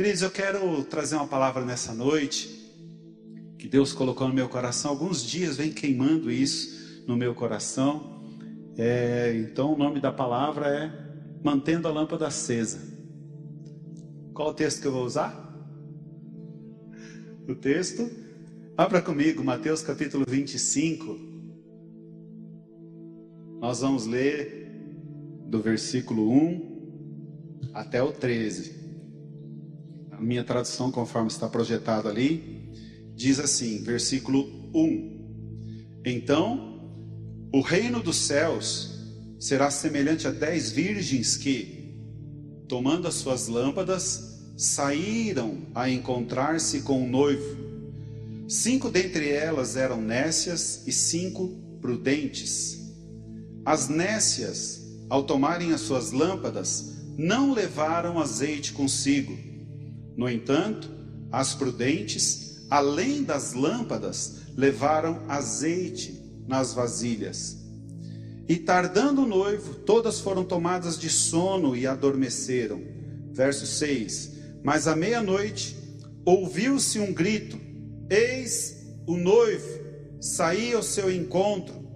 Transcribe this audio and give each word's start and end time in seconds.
Queridos, 0.00 0.22
eu 0.22 0.30
quero 0.30 0.82
trazer 0.84 1.16
uma 1.16 1.26
palavra 1.26 1.62
nessa 1.62 1.92
noite 1.92 2.48
que 3.58 3.68
Deus 3.68 3.92
colocou 3.92 4.26
no 4.26 4.32
meu 4.32 4.48
coração. 4.48 4.92
Alguns 4.92 5.22
dias 5.22 5.58
vem 5.58 5.70
queimando 5.70 6.30
isso 6.30 7.04
no 7.06 7.18
meu 7.18 7.34
coração. 7.34 8.24
É, 8.78 9.30
então, 9.36 9.74
o 9.74 9.76
nome 9.76 10.00
da 10.00 10.10
palavra 10.10 10.68
é 10.68 10.90
Mantendo 11.44 11.86
a 11.86 11.90
Lâmpada 11.90 12.28
Acesa. 12.28 12.80
Qual 14.32 14.48
o 14.48 14.54
texto 14.54 14.80
que 14.80 14.86
eu 14.86 14.92
vou 14.92 15.04
usar? 15.04 15.36
O 17.46 17.54
texto, 17.54 18.10
abra 18.78 19.02
comigo, 19.02 19.44
Mateus 19.44 19.82
capítulo 19.82 20.24
25. 20.26 21.18
Nós 23.60 23.82
vamos 23.82 24.06
ler 24.06 24.66
do 25.44 25.60
versículo 25.60 26.32
1 26.32 27.70
até 27.74 28.02
o 28.02 28.10
13 28.10 28.79
a 28.79 28.79
minha 30.20 30.44
tradução, 30.44 30.90
conforme 30.90 31.28
está 31.28 31.48
projetado 31.48 32.08
ali, 32.08 32.70
diz 33.14 33.40
assim, 33.40 33.82
versículo 33.82 34.46
1: 34.74 36.00
Então, 36.04 36.90
o 37.52 37.60
reino 37.60 38.02
dos 38.02 38.16
céus 38.16 38.98
será 39.38 39.70
semelhante 39.70 40.28
a 40.28 40.30
dez 40.30 40.70
virgens 40.70 41.36
que, 41.36 41.96
tomando 42.68 43.08
as 43.08 43.14
suas 43.14 43.48
lâmpadas, 43.48 44.38
saíram 44.56 45.66
a 45.74 45.88
encontrar-se 45.88 46.82
com 46.82 47.02
o 47.02 47.08
noivo. 47.08 47.58
Cinco 48.46 48.90
dentre 48.90 49.30
elas 49.30 49.76
eram 49.76 50.00
nécias 50.00 50.86
e 50.86 50.92
cinco 50.92 51.48
prudentes. 51.80 52.78
As 53.64 53.88
nécias, 53.88 54.80
ao 55.08 55.22
tomarem 55.22 55.72
as 55.72 55.80
suas 55.80 56.12
lâmpadas, 56.12 56.98
não 57.16 57.52
levaram 57.52 58.18
azeite 58.18 58.72
consigo 58.72 59.49
no 60.16 60.28
entanto, 60.28 60.90
as 61.30 61.54
prudentes, 61.54 62.66
além 62.68 63.22
das 63.22 63.52
lâmpadas, 63.52 64.40
levaram 64.56 65.22
azeite 65.28 66.20
nas 66.46 66.74
vasilhas. 66.74 67.58
E 68.48 68.56
tardando 68.56 69.22
o 69.22 69.28
noivo, 69.28 69.74
todas 69.74 70.18
foram 70.18 70.44
tomadas 70.44 70.98
de 70.98 71.08
sono 71.08 71.76
e 71.76 71.86
adormeceram. 71.86 72.82
Verso 73.32 73.64
6: 73.64 74.32
Mas 74.64 74.88
à 74.88 74.96
meia-noite 74.96 75.76
ouviu-se 76.24 76.98
um 76.98 77.12
grito: 77.12 77.56
Eis 78.10 78.86
o 79.06 79.16
noivo, 79.16 79.68
saí 80.20 80.72
ao 80.72 80.82
seu 80.82 81.10
encontro. 81.10 81.88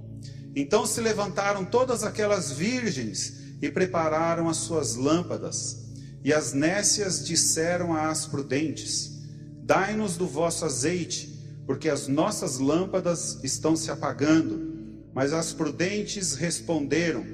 Então 0.55 0.87
se 0.87 1.01
levantaram 1.01 1.65
todas 1.65 2.05
aquelas 2.05 2.53
virgens 2.53 3.57
e 3.61 3.69
prepararam 3.69 4.49
as 4.49 4.59
suas 4.59 4.95
lâmpadas. 4.95 5.84
E 6.25 6.33
as 6.33 6.55
nécias 6.55 7.23
disseram 7.23 7.93
às 7.95 8.25
prudentes: 8.25 9.21
Dai-nos 9.63 10.17
do 10.17 10.27
vosso 10.27 10.65
azeite, 10.65 11.29
porque 11.67 11.91
as 11.91 12.09
nossas 12.09 12.59
lâmpadas 12.59 13.39
estão 13.45 13.77
se 13.77 13.91
apagando. 13.91 14.73
Mas 15.15 15.35
as 15.35 15.53
prudentes 15.53 16.35
responderam: 16.35 17.27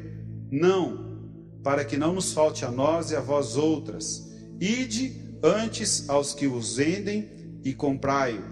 Não, 0.51 1.21
para 1.63 1.85
que 1.85 1.97
não 1.97 2.15
nos 2.15 2.33
falte 2.33 2.65
a 2.65 2.71
nós 2.71 3.13
e 3.13 3.17
a 3.17 3.21
vós 3.21 3.57
outras. 3.57 4.29
Ide 4.61 5.39
antes 5.41 6.11
aos 6.11 6.35
que 6.35 6.49
os 6.49 6.77
vendem 6.77 7.61
e 7.65 7.73
comprai-o. 7.73 8.43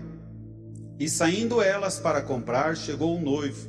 E 1.00 1.09
saindo 1.09 1.61
elas 1.61 1.98
para 1.98 2.22
comprar, 2.22 2.77
chegou 2.77 3.16
o 3.16 3.20
noivo, 3.20 3.69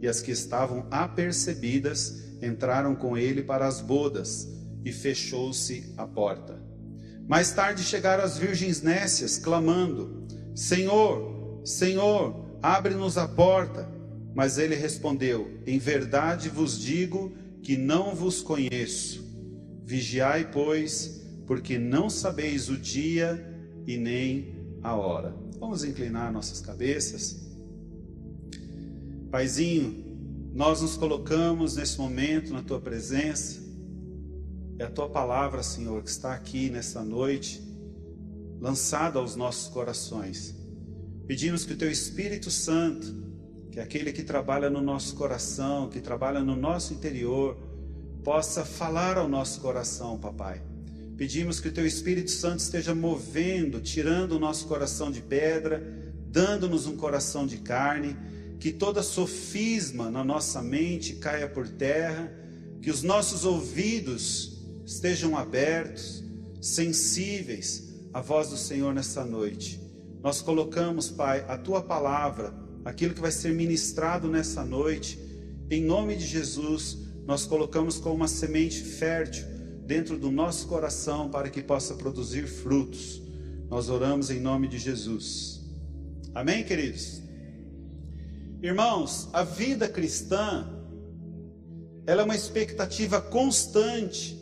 e 0.00 0.08
as 0.08 0.20
que 0.20 0.32
estavam 0.32 0.86
apercebidas 0.90 2.20
entraram 2.42 2.96
com 2.96 3.16
ele 3.16 3.42
para 3.42 3.66
as 3.66 3.80
bodas 3.80 4.59
e 4.84 4.92
fechou-se 4.92 5.92
a 5.96 6.06
porta. 6.06 6.60
Mais 7.28 7.52
tarde 7.52 7.82
chegaram 7.82 8.24
as 8.24 8.38
virgens 8.38 8.82
nécias, 8.82 9.38
clamando: 9.38 10.26
Senhor, 10.54 11.60
Senhor, 11.64 12.58
abre-nos 12.62 13.16
a 13.16 13.28
porta. 13.28 13.88
Mas 14.34 14.58
ele 14.58 14.74
respondeu: 14.74 15.60
Em 15.66 15.78
verdade 15.78 16.48
vos 16.48 16.78
digo 16.78 17.32
que 17.62 17.76
não 17.76 18.14
vos 18.14 18.42
conheço. 18.42 19.28
Vigiai, 19.84 20.50
pois, 20.50 21.24
porque 21.46 21.78
não 21.78 22.08
sabeis 22.08 22.68
o 22.68 22.76
dia 22.76 23.44
e 23.86 23.96
nem 23.96 24.54
a 24.82 24.94
hora. 24.94 25.34
Vamos 25.58 25.84
inclinar 25.84 26.32
nossas 26.32 26.60
cabeças. 26.60 27.48
Paizinho, 29.30 30.50
nós 30.52 30.80
nos 30.80 30.96
colocamos 30.96 31.76
nesse 31.76 31.98
momento 31.98 32.52
na 32.52 32.62
tua 32.62 32.80
presença 32.80 33.69
é 34.80 34.84
a 34.84 34.90
tua 34.90 35.10
palavra, 35.10 35.62
Senhor, 35.62 36.02
que 36.02 36.08
está 36.08 36.32
aqui 36.32 36.70
nessa 36.70 37.04
noite, 37.04 37.62
lançada 38.58 39.18
aos 39.18 39.36
nossos 39.36 39.68
corações. 39.68 40.54
Pedimos 41.26 41.66
que 41.66 41.74
o 41.74 41.76
teu 41.76 41.90
Espírito 41.90 42.50
Santo, 42.50 43.14
que 43.70 43.78
é 43.78 43.82
aquele 43.82 44.10
que 44.10 44.22
trabalha 44.22 44.70
no 44.70 44.80
nosso 44.80 45.14
coração, 45.16 45.90
que 45.90 46.00
trabalha 46.00 46.40
no 46.40 46.56
nosso 46.56 46.94
interior, 46.94 47.58
possa 48.24 48.64
falar 48.64 49.18
ao 49.18 49.28
nosso 49.28 49.60
coração, 49.60 50.18
papai. 50.18 50.62
Pedimos 51.14 51.60
que 51.60 51.68
o 51.68 51.72
teu 51.72 51.86
Espírito 51.86 52.30
Santo 52.30 52.60
esteja 52.60 52.94
movendo, 52.94 53.82
tirando 53.82 54.32
o 54.32 54.38
nosso 54.38 54.66
coração 54.66 55.10
de 55.10 55.20
pedra, 55.20 55.86
dando-nos 56.28 56.86
um 56.86 56.96
coração 56.96 57.46
de 57.46 57.58
carne, 57.58 58.16
que 58.58 58.72
toda 58.72 59.02
sofisma 59.02 60.10
na 60.10 60.24
nossa 60.24 60.62
mente 60.62 61.16
caia 61.16 61.46
por 61.46 61.68
terra, 61.68 62.32
que 62.80 62.90
os 62.90 63.02
nossos 63.02 63.44
ouvidos 63.44 64.58
estejam 64.84 65.36
abertos, 65.36 66.22
sensíveis 66.60 67.88
à 68.12 68.20
voz 68.20 68.50
do 68.50 68.56
Senhor 68.56 68.92
nessa 68.94 69.24
noite. 69.24 69.80
Nós 70.22 70.42
colocamos, 70.42 71.08
Pai, 71.10 71.44
a 71.48 71.56
tua 71.56 71.82
palavra, 71.82 72.54
aquilo 72.84 73.14
que 73.14 73.20
vai 73.20 73.30
ser 73.32 73.52
ministrado 73.52 74.28
nessa 74.28 74.64
noite, 74.64 75.18
em 75.70 75.82
nome 75.82 76.16
de 76.16 76.26
Jesus, 76.26 76.98
nós 77.26 77.46
colocamos 77.46 77.98
como 77.98 78.16
uma 78.16 78.28
semente 78.28 78.82
fértil 78.82 79.46
dentro 79.86 80.18
do 80.18 80.30
nosso 80.30 80.66
coração 80.66 81.30
para 81.30 81.48
que 81.48 81.62
possa 81.62 81.94
produzir 81.94 82.46
frutos. 82.46 83.22
Nós 83.68 83.88
oramos 83.88 84.30
em 84.30 84.40
nome 84.40 84.68
de 84.68 84.78
Jesus. 84.78 85.60
Amém, 86.34 86.64
queridos? 86.64 87.20
Irmãos, 88.62 89.28
a 89.32 89.42
vida 89.42 89.88
cristã 89.88 90.68
ela 92.06 92.22
é 92.22 92.24
uma 92.24 92.34
expectativa 92.34 93.20
constante 93.20 94.39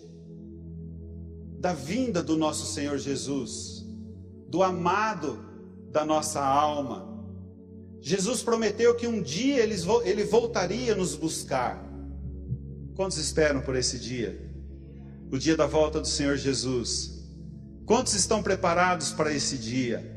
da 1.58 1.72
vinda 1.72 2.22
do 2.22 2.36
nosso 2.36 2.72
Senhor 2.72 2.98
Jesus, 2.98 3.84
do 4.48 4.62
amado 4.62 5.44
da 5.90 6.04
nossa 6.04 6.40
alma. 6.40 7.08
Jesus 8.00 8.42
prometeu 8.42 8.94
que 8.94 9.06
um 9.06 9.20
dia 9.20 9.58
ele 9.60 10.24
voltaria 10.24 10.94
nos 10.94 11.16
buscar. 11.16 11.84
Quantos 12.94 13.18
esperam 13.18 13.60
por 13.60 13.74
esse 13.74 13.98
dia? 13.98 14.50
O 15.30 15.38
dia 15.38 15.56
da 15.56 15.66
volta 15.66 16.00
do 16.00 16.06
Senhor 16.06 16.36
Jesus. 16.36 17.24
Quantos 17.84 18.14
estão 18.14 18.42
preparados 18.42 19.12
para 19.12 19.32
esse 19.32 19.58
dia? 19.58 20.16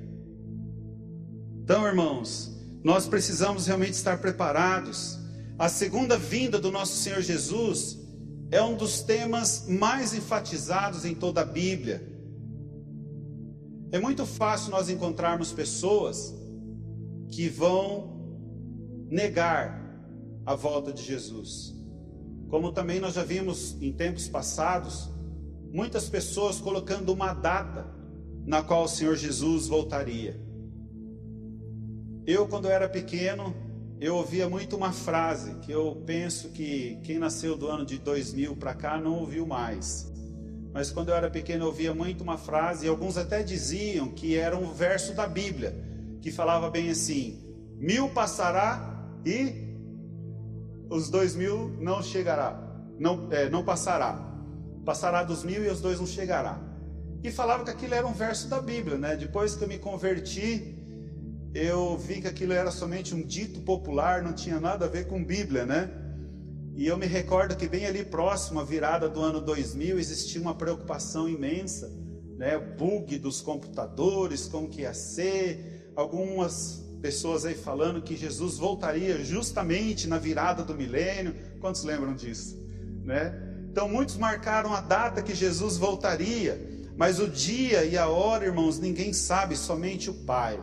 Então, 1.63 1.85
irmãos, 1.87 2.51
nós 2.83 3.07
precisamos 3.07 3.65
realmente 3.65 3.93
estar 3.93 4.19
preparados. 4.19 5.17
A 5.57 5.69
segunda 5.69 6.17
vinda 6.17 6.59
do 6.59 6.71
nosso 6.71 6.97
Senhor 6.97 7.21
Jesus 7.21 7.97
é 8.51 8.61
um 8.61 8.75
dos 8.75 9.01
temas 9.01 9.65
mais 9.67 10.13
enfatizados 10.13 11.05
em 11.05 11.15
toda 11.15 11.39
a 11.39 11.45
Bíblia. 11.45 12.05
É 13.93 13.99
muito 13.99 14.25
fácil 14.25 14.71
nós 14.71 14.89
encontrarmos 14.89 15.53
pessoas 15.53 16.35
que 17.29 17.47
vão 17.47 18.19
negar 19.09 19.81
a 20.45 20.53
volta 20.53 20.91
de 20.91 21.01
Jesus. 21.01 21.73
Como 22.49 22.73
também 22.73 22.99
nós 22.99 23.13
já 23.13 23.23
vimos 23.23 23.81
em 23.81 23.93
tempos 23.93 24.27
passados, 24.27 25.09
muitas 25.71 26.09
pessoas 26.09 26.59
colocando 26.59 27.13
uma 27.13 27.33
data 27.33 27.85
na 28.45 28.61
qual 28.61 28.83
o 28.83 28.89
Senhor 28.89 29.15
Jesus 29.15 29.67
voltaria. 29.67 30.37
Eu, 32.25 32.47
quando 32.49 32.67
era 32.67 32.89
pequeno, 32.89 33.55
eu 34.01 34.15
ouvia 34.15 34.49
muito 34.49 34.75
uma 34.75 34.91
frase 34.91 35.53
que 35.61 35.71
eu 35.71 36.01
penso 36.07 36.49
que 36.49 36.97
quem 37.03 37.19
nasceu 37.19 37.55
do 37.55 37.67
ano 37.67 37.85
de 37.85 37.99
2000 37.99 38.55
para 38.55 38.73
cá 38.73 38.99
não 38.99 39.19
ouviu 39.19 39.45
mais. 39.45 40.11
Mas 40.73 40.89
quando 40.89 41.09
eu 41.09 41.15
era 41.15 41.29
pequeno 41.29 41.65
eu 41.65 41.67
ouvia 41.67 41.93
muito 41.93 42.23
uma 42.23 42.35
frase, 42.35 42.87
e 42.87 42.89
alguns 42.89 43.15
até 43.15 43.43
diziam 43.43 44.07
que 44.09 44.35
era 44.35 44.57
um 44.57 44.73
verso 44.73 45.13
da 45.13 45.27
Bíblia, 45.27 45.75
que 46.19 46.31
falava 46.31 46.67
bem 46.67 46.89
assim: 46.89 47.43
mil 47.77 48.09
passará 48.09 49.05
e 49.23 49.69
os 50.89 51.07
dois 51.11 51.35
mil 51.35 51.69
não 51.79 52.01
chegará, 52.01 52.59
não, 52.97 53.27
é, 53.31 53.51
não 53.51 53.63
passará. 53.63 54.19
Passará 54.83 55.21
dos 55.21 55.43
mil 55.43 55.63
e 55.63 55.67
os 55.67 55.79
dois 55.79 55.99
não 55.99 56.07
chegará. 56.07 56.59
E 57.23 57.29
falava 57.29 57.63
que 57.63 57.69
aquilo 57.69 57.93
era 57.93 58.07
um 58.07 58.13
verso 58.13 58.47
da 58.47 58.59
Bíblia, 58.59 58.97
né? 58.97 59.15
Depois 59.15 59.55
que 59.55 59.63
eu 59.63 59.67
me 59.67 59.77
converti, 59.77 60.80
eu 61.53 61.97
vi 61.97 62.21
que 62.21 62.27
aquilo 62.27 62.53
era 62.53 62.71
somente 62.71 63.13
um 63.13 63.21
dito 63.21 63.61
popular, 63.61 64.21
não 64.21 64.33
tinha 64.33 64.59
nada 64.59 64.85
a 64.85 64.89
ver 64.89 65.07
com 65.07 65.23
Bíblia, 65.23 65.65
né? 65.65 65.89
E 66.75 66.87
eu 66.87 66.97
me 66.97 67.05
recordo 67.05 67.55
que 67.55 67.67
bem 67.67 67.85
ali 67.85 68.03
próximo 68.03 68.59
à 68.59 68.63
virada 68.63 69.09
do 69.09 69.21
ano 69.21 69.41
2000 69.41 69.99
existia 69.99 70.41
uma 70.41 70.55
preocupação 70.55 71.27
imensa 71.27 72.01
né, 72.41 72.57
bug 72.57 73.19
dos 73.19 73.39
computadores, 73.39 74.47
como 74.47 74.67
que 74.67 74.81
ia 74.81 74.95
ser, 74.95 75.91
algumas 75.95 76.83
pessoas 76.99 77.45
aí 77.45 77.53
falando 77.53 78.01
que 78.01 78.17
Jesus 78.17 78.57
voltaria 78.57 79.23
justamente 79.23 80.07
na 80.07 80.17
virada 80.17 80.63
do 80.63 80.73
milênio. 80.73 81.35
Quantos 81.59 81.83
lembram 81.83 82.15
disso? 82.15 82.59
Né? 83.03 83.31
Então 83.69 83.87
muitos 83.87 84.17
marcaram 84.17 84.73
a 84.73 84.81
data 84.81 85.21
que 85.21 85.35
Jesus 85.35 85.77
voltaria, 85.77 86.59
mas 86.97 87.19
o 87.19 87.27
dia 87.27 87.85
e 87.85 87.95
a 87.95 88.07
hora, 88.07 88.45
irmãos, 88.45 88.79
ninguém 88.79 89.13
sabe, 89.13 89.55
somente 89.55 90.09
o 90.09 90.13
Pai. 90.25 90.59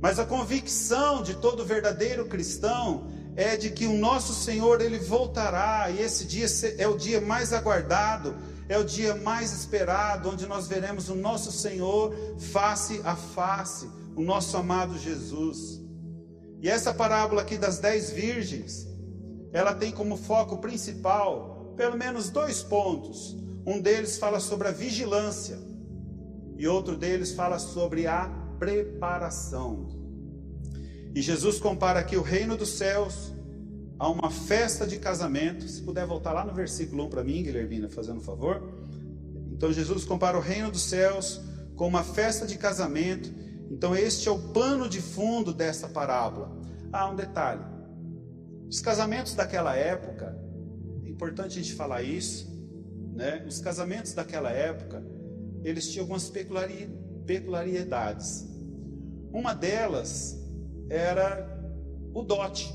Mas 0.00 0.18
a 0.18 0.24
convicção 0.24 1.22
de 1.22 1.34
todo 1.34 1.64
verdadeiro 1.64 2.26
cristão 2.26 3.08
é 3.34 3.56
de 3.56 3.70
que 3.70 3.86
o 3.86 3.96
nosso 3.96 4.32
Senhor 4.32 4.80
ele 4.80 4.98
voltará 4.98 5.90
e 5.90 6.00
esse 6.00 6.24
dia 6.24 6.46
é 6.76 6.86
o 6.86 6.96
dia 6.96 7.20
mais 7.20 7.52
aguardado, 7.52 8.36
é 8.68 8.78
o 8.78 8.84
dia 8.84 9.14
mais 9.14 9.52
esperado, 9.52 10.28
onde 10.28 10.46
nós 10.46 10.66
veremos 10.66 11.08
o 11.08 11.14
nosso 11.14 11.50
Senhor 11.50 12.14
face 12.38 13.00
a 13.04 13.16
face, 13.16 13.88
o 14.16 14.22
nosso 14.22 14.56
amado 14.56 14.98
Jesus. 14.98 15.80
E 16.60 16.68
essa 16.68 16.92
parábola 16.92 17.42
aqui 17.42 17.56
das 17.56 17.78
dez 17.78 18.10
virgens, 18.10 18.86
ela 19.52 19.74
tem 19.74 19.92
como 19.92 20.16
foco 20.16 20.58
principal 20.58 21.72
pelo 21.76 21.96
menos 21.96 22.28
dois 22.28 22.62
pontos. 22.62 23.36
Um 23.64 23.80
deles 23.80 24.18
fala 24.18 24.40
sobre 24.40 24.68
a 24.68 24.72
vigilância 24.72 25.58
e 26.56 26.66
outro 26.66 26.96
deles 26.96 27.32
fala 27.32 27.58
sobre 27.58 28.06
a 28.06 28.28
preparação. 28.58 29.88
E 31.14 31.22
Jesus 31.22 31.58
compara 31.58 32.00
aqui 32.00 32.16
o 32.16 32.22
reino 32.22 32.56
dos 32.56 32.70
céus 32.70 33.32
a 33.98 34.08
uma 34.08 34.30
festa 34.30 34.86
de 34.86 34.98
casamento. 34.98 35.66
Se 35.66 35.82
puder 35.82 36.06
voltar 36.06 36.32
lá 36.32 36.44
no 36.44 36.54
versículo 36.54 37.04
1 37.06 37.08
para 37.08 37.24
mim, 37.24 37.42
Guilhermina, 37.42 37.88
fazendo 37.88 38.18
um 38.18 38.22
favor. 38.22 38.62
Então 39.50 39.72
Jesus 39.72 40.04
compara 40.04 40.36
o 40.36 40.40
reino 40.40 40.70
dos 40.70 40.82
céus 40.82 41.40
com 41.74 41.88
uma 41.88 42.04
festa 42.04 42.46
de 42.46 42.56
casamento. 42.56 43.30
Então 43.70 43.94
este 43.96 44.28
é 44.28 44.30
o 44.30 44.38
pano 44.38 44.88
de 44.88 45.00
fundo 45.00 45.52
dessa 45.52 45.88
parábola. 45.88 46.56
Ah, 46.92 47.10
um 47.10 47.16
detalhe. 47.16 47.62
Os 48.68 48.80
casamentos 48.80 49.34
daquela 49.34 49.74
época, 49.74 50.38
é 51.04 51.08
importante 51.08 51.58
a 51.58 51.62
gente 51.62 51.74
falar 51.74 52.02
isso, 52.02 52.46
né? 53.14 53.44
Os 53.48 53.60
casamentos 53.60 54.12
daquela 54.12 54.50
época, 54.50 55.02
eles 55.64 55.90
tinham 55.90 56.04
algumas 56.04 56.28
peculiaridades. 57.28 58.48
Uma 59.30 59.52
delas 59.52 60.34
era 60.88 61.46
o 62.14 62.22
dote. 62.22 62.72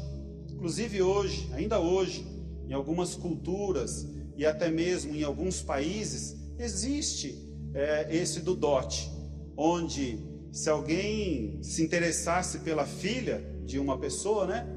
Inclusive 0.52 1.02
hoje, 1.02 1.50
ainda 1.54 1.80
hoje, 1.80 2.24
em 2.70 2.74
algumas 2.74 3.16
culturas 3.16 4.08
e 4.38 4.46
até 4.46 4.70
mesmo 4.70 5.16
em 5.16 5.24
alguns 5.24 5.64
países, 5.64 6.38
existe 6.60 7.52
é, 7.74 8.16
esse 8.16 8.42
do 8.42 8.56
dote, 8.56 9.12
onde 9.58 10.20
se 10.52 10.70
alguém 10.70 11.62
se 11.64 11.84
interessasse 11.84 12.60
pela 12.60 12.86
filha 12.86 13.44
de 13.66 13.80
uma 13.80 13.98
pessoa, 13.98 14.46
né, 14.46 14.68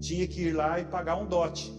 tinha 0.00 0.26
que 0.28 0.42
ir 0.42 0.52
lá 0.52 0.78
e 0.78 0.84
pagar 0.84 1.16
um 1.16 1.26
dote. 1.26 1.76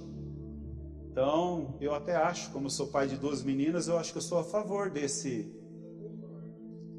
Então, 1.09 1.77
eu 1.79 1.93
até 1.93 2.15
acho, 2.15 2.51
como 2.51 2.69
sou 2.69 2.87
pai 2.87 3.07
de 3.07 3.15
duas 3.15 3.41
meninas, 3.41 3.87
eu 3.87 3.97
acho 3.97 4.11
que 4.11 4.17
eu 4.17 4.21
sou 4.21 4.39
a 4.39 4.43
favor 4.43 4.89
desse. 4.89 5.58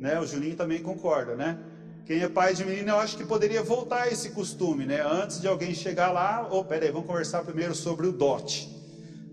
Né? 0.00 0.19
O 0.19 0.26
Juninho 0.26 0.56
também 0.56 0.82
concorda, 0.82 1.37
né? 1.37 1.58
Quem 2.06 2.23
é 2.23 2.29
pai 2.29 2.55
de 2.55 2.64
menina, 2.64 2.93
eu 2.93 2.97
acho 2.97 3.19
que 3.19 3.25
poderia 3.25 3.62
voltar 3.62 4.11
esse 4.11 4.31
costume, 4.31 4.87
né? 4.87 5.02
Antes 5.02 5.41
de 5.41 5.47
alguém 5.47 5.75
chegar 5.75 6.11
lá, 6.11 6.49
ou 6.50 6.61
oh, 6.61 6.64
peraí, 6.64 6.91
vamos 6.91 7.06
conversar 7.06 7.44
primeiro 7.44 7.75
sobre 7.75 8.06
o 8.06 8.12
dote, 8.12 8.69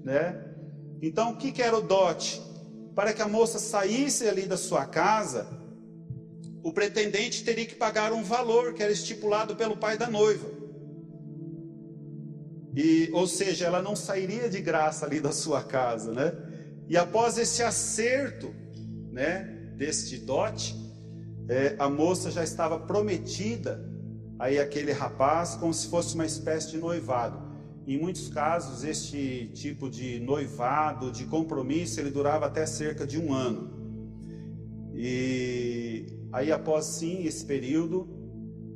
né? 0.04 0.44
Então, 1.02 1.32
o 1.32 1.38
que, 1.38 1.54
que 1.54 1.62
era 1.62 1.76
o 1.76 1.82
dote? 1.82 2.42
Para 2.94 3.14
que 3.14 3.22
a 3.22 3.28
moça 3.28 3.60
saísse 3.60 4.28
ali 4.28 4.46
da 4.46 4.58
sua 4.58 4.86
casa, 4.86 5.48
o 6.62 6.74
pretendente 6.74 7.46
teria 7.46 7.66
que 7.66 7.76
pagar 7.76 8.12
um 8.12 8.24
valor 8.24 8.74
que 8.74 8.84
era 8.84 8.92
estipulado 8.92 9.56
pelo 9.56 9.78
pai 9.78 9.98
da 9.98 10.10
noiva. 10.10 10.50
E, 12.76 13.10
ou 13.14 13.26
seja, 13.26 13.66
ela 13.66 13.82
não 13.82 13.96
sairia 13.96 14.50
de 14.50 14.60
graça 14.60 15.06
ali 15.06 15.22
da 15.22 15.32
sua 15.32 15.64
casa, 15.64 16.12
né? 16.12 16.34
E 16.90 16.98
após 16.98 17.38
esse 17.38 17.64
acerto, 17.64 18.54
né, 19.12 19.57
deste 19.78 20.18
dote, 20.18 20.76
é, 21.48 21.76
a 21.80 21.90
moça 21.90 22.32
já 22.32 22.44
estava 22.44 22.80
prometida 22.80 23.88
aí 24.40 24.60
aquele 24.60 24.92
rapaz 24.92 25.56
como 25.56 25.74
se 25.74 25.88
fosse 25.88 26.16
uma 26.16 26.26
espécie 26.26 26.72
de 26.72 26.78
noivado. 26.78 27.48
Em 27.86 27.98
muitos 27.98 28.28
casos, 28.28 28.84
este 28.84 29.50
tipo 29.54 29.90
de 29.90 30.20
noivado, 30.20 31.10
de 31.12 31.26
compromisso, 31.26 32.00
ele 32.02 32.10
durava 32.10 32.48
até 32.48 32.66
cerca 32.66 33.08
de 33.08 33.18
um 33.18 33.34
ano. 33.34 33.72
E 34.94 36.06
aí, 36.34 36.52
após 36.52 36.86
sim 36.86 37.24
esse 37.24 37.46
período, 37.46 38.10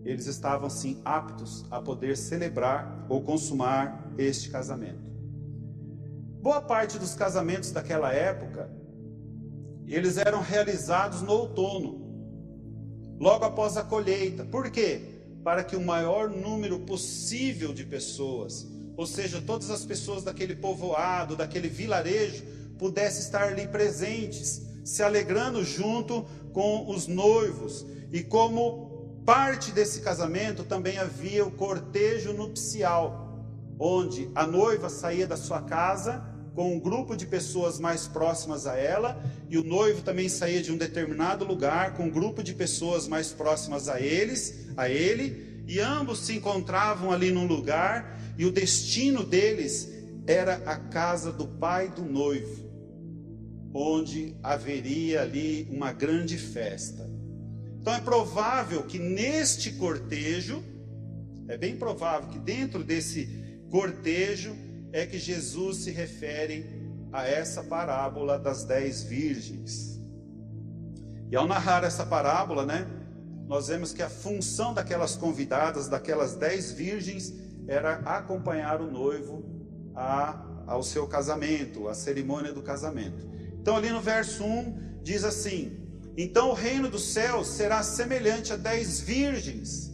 eles 0.05 0.27
estavam 0.27 0.69
sim 0.69 1.01
aptos 1.03 1.65
a 1.69 1.81
poder 1.81 2.15
celebrar 2.15 3.05
ou 3.09 3.21
consumar 3.21 4.13
este 4.17 4.49
casamento. 4.49 5.11
Boa 6.41 6.61
parte 6.61 6.97
dos 6.97 7.13
casamentos 7.13 7.71
daquela 7.71 8.13
época, 8.13 8.69
eles 9.95 10.17
eram 10.17 10.41
realizados 10.41 11.21
no 11.21 11.33
outono 11.33 12.01
logo 13.21 13.45
após 13.45 13.77
a 13.77 13.83
colheita. 13.83 14.43
Por 14.43 14.71
quê? 14.71 15.01
Para 15.43 15.63
que 15.63 15.75
o 15.75 15.81
maior 15.81 16.27
número 16.27 16.79
possível 16.79 17.71
de 17.71 17.85
pessoas, 17.85 18.67
ou 18.97 19.05
seja, 19.05 19.39
todas 19.39 19.69
as 19.69 19.85
pessoas 19.85 20.23
daquele 20.23 20.55
povoado, 20.55 21.35
daquele 21.35 21.67
vilarejo, 21.67 22.43
pudessem 22.79 23.21
estar 23.21 23.43
ali 23.43 23.67
presentes, 23.67 24.63
se 24.83 25.03
alegrando 25.03 25.63
junto 25.63 26.25
com 26.51 26.89
os 26.89 27.05
noivos. 27.05 27.85
E 28.11 28.23
como 28.23 29.21
parte 29.23 29.71
desse 29.71 30.01
casamento 30.01 30.63
também 30.63 30.97
havia 30.97 31.45
o 31.45 31.51
cortejo 31.51 32.33
nupcial, 32.33 33.45
onde 33.79 34.31
a 34.33 34.47
noiva 34.47 34.89
saía 34.89 35.27
da 35.27 35.37
sua 35.37 35.61
casa 35.61 36.25
com 36.53 36.75
um 36.75 36.79
grupo 36.79 37.15
de 37.15 37.25
pessoas 37.25 37.79
mais 37.79 38.07
próximas 38.07 38.67
a 38.67 38.75
ela, 38.75 39.21
e 39.49 39.57
o 39.57 39.63
noivo 39.63 40.01
também 40.01 40.27
saía 40.27 40.61
de 40.61 40.71
um 40.71 40.77
determinado 40.77 41.45
lugar 41.45 41.93
com 41.95 42.03
um 42.03 42.09
grupo 42.09 42.43
de 42.43 42.53
pessoas 42.53 43.07
mais 43.07 43.31
próximas 43.31 43.87
a 43.87 43.99
eles, 43.99 44.67
a 44.75 44.89
ele, 44.89 45.63
e 45.67 45.79
ambos 45.79 46.19
se 46.19 46.35
encontravam 46.35 47.11
ali 47.11 47.31
num 47.31 47.47
lugar, 47.47 48.19
e 48.37 48.45
o 48.45 48.51
destino 48.51 49.23
deles 49.23 49.89
era 50.27 50.55
a 50.65 50.75
casa 50.75 51.31
do 51.31 51.47
pai 51.47 51.89
do 51.89 52.03
noivo, 52.03 52.69
onde 53.73 54.35
haveria 54.43 55.21
ali 55.21 55.67
uma 55.71 55.93
grande 55.93 56.37
festa. 56.37 57.09
Então 57.79 57.93
é 57.93 57.99
provável 57.99 58.83
que 58.83 58.99
neste 58.99 59.71
cortejo, 59.71 60.61
é 61.47 61.57
bem 61.57 61.75
provável 61.75 62.29
que 62.29 62.39
dentro 62.39 62.83
desse 62.83 63.29
cortejo 63.69 64.55
é 64.91 65.05
que 65.05 65.17
Jesus 65.17 65.77
se 65.77 65.91
refere 65.91 66.65
a 67.11 67.27
essa 67.27 67.63
parábola 67.63 68.37
das 68.37 68.63
dez 68.63 69.03
virgens. 69.03 70.01
E 71.29 71.35
ao 71.35 71.47
narrar 71.47 71.83
essa 71.83 72.05
parábola, 72.05 72.65
né, 72.65 72.87
nós 73.47 73.67
vemos 73.67 73.93
que 73.93 74.01
a 74.01 74.09
função 74.09 74.73
daquelas 74.73 75.15
convidadas, 75.15 75.87
daquelas 75.87 76.35
dez 76.35 76.71
virgens, 76.71 77.33
era 77.67 77.95
acompanhar 77.99 78.81
o 78.81 78.89
noivo 78.89 79.43
a, 79.95 80.45
ao 80.67 80.83
seu 80.83 81.07
casamento, 81.07 81.87
a 81.87 81.93
cerimônia 81.93 82.53
do 82.53 82.61
casamento. 82.61 83.29
Então, 83.61 83.75
ali 83.75 83.89
no 83.89 84.01
verso 84.01 84.43
1, 84.43 84.99
diz 85.03 85.23
assim: 85.23 85.77
Então 86.17 86.49
o 86.49 86.53
reino 86.53 86.89
dos 86.89 87.13
céus 87.13 87.47
será 87.47 87.83
semelhante 87.83 88.53
a 88.53 88.57
dez 88.57 88.99
virgens, 88.99 89.91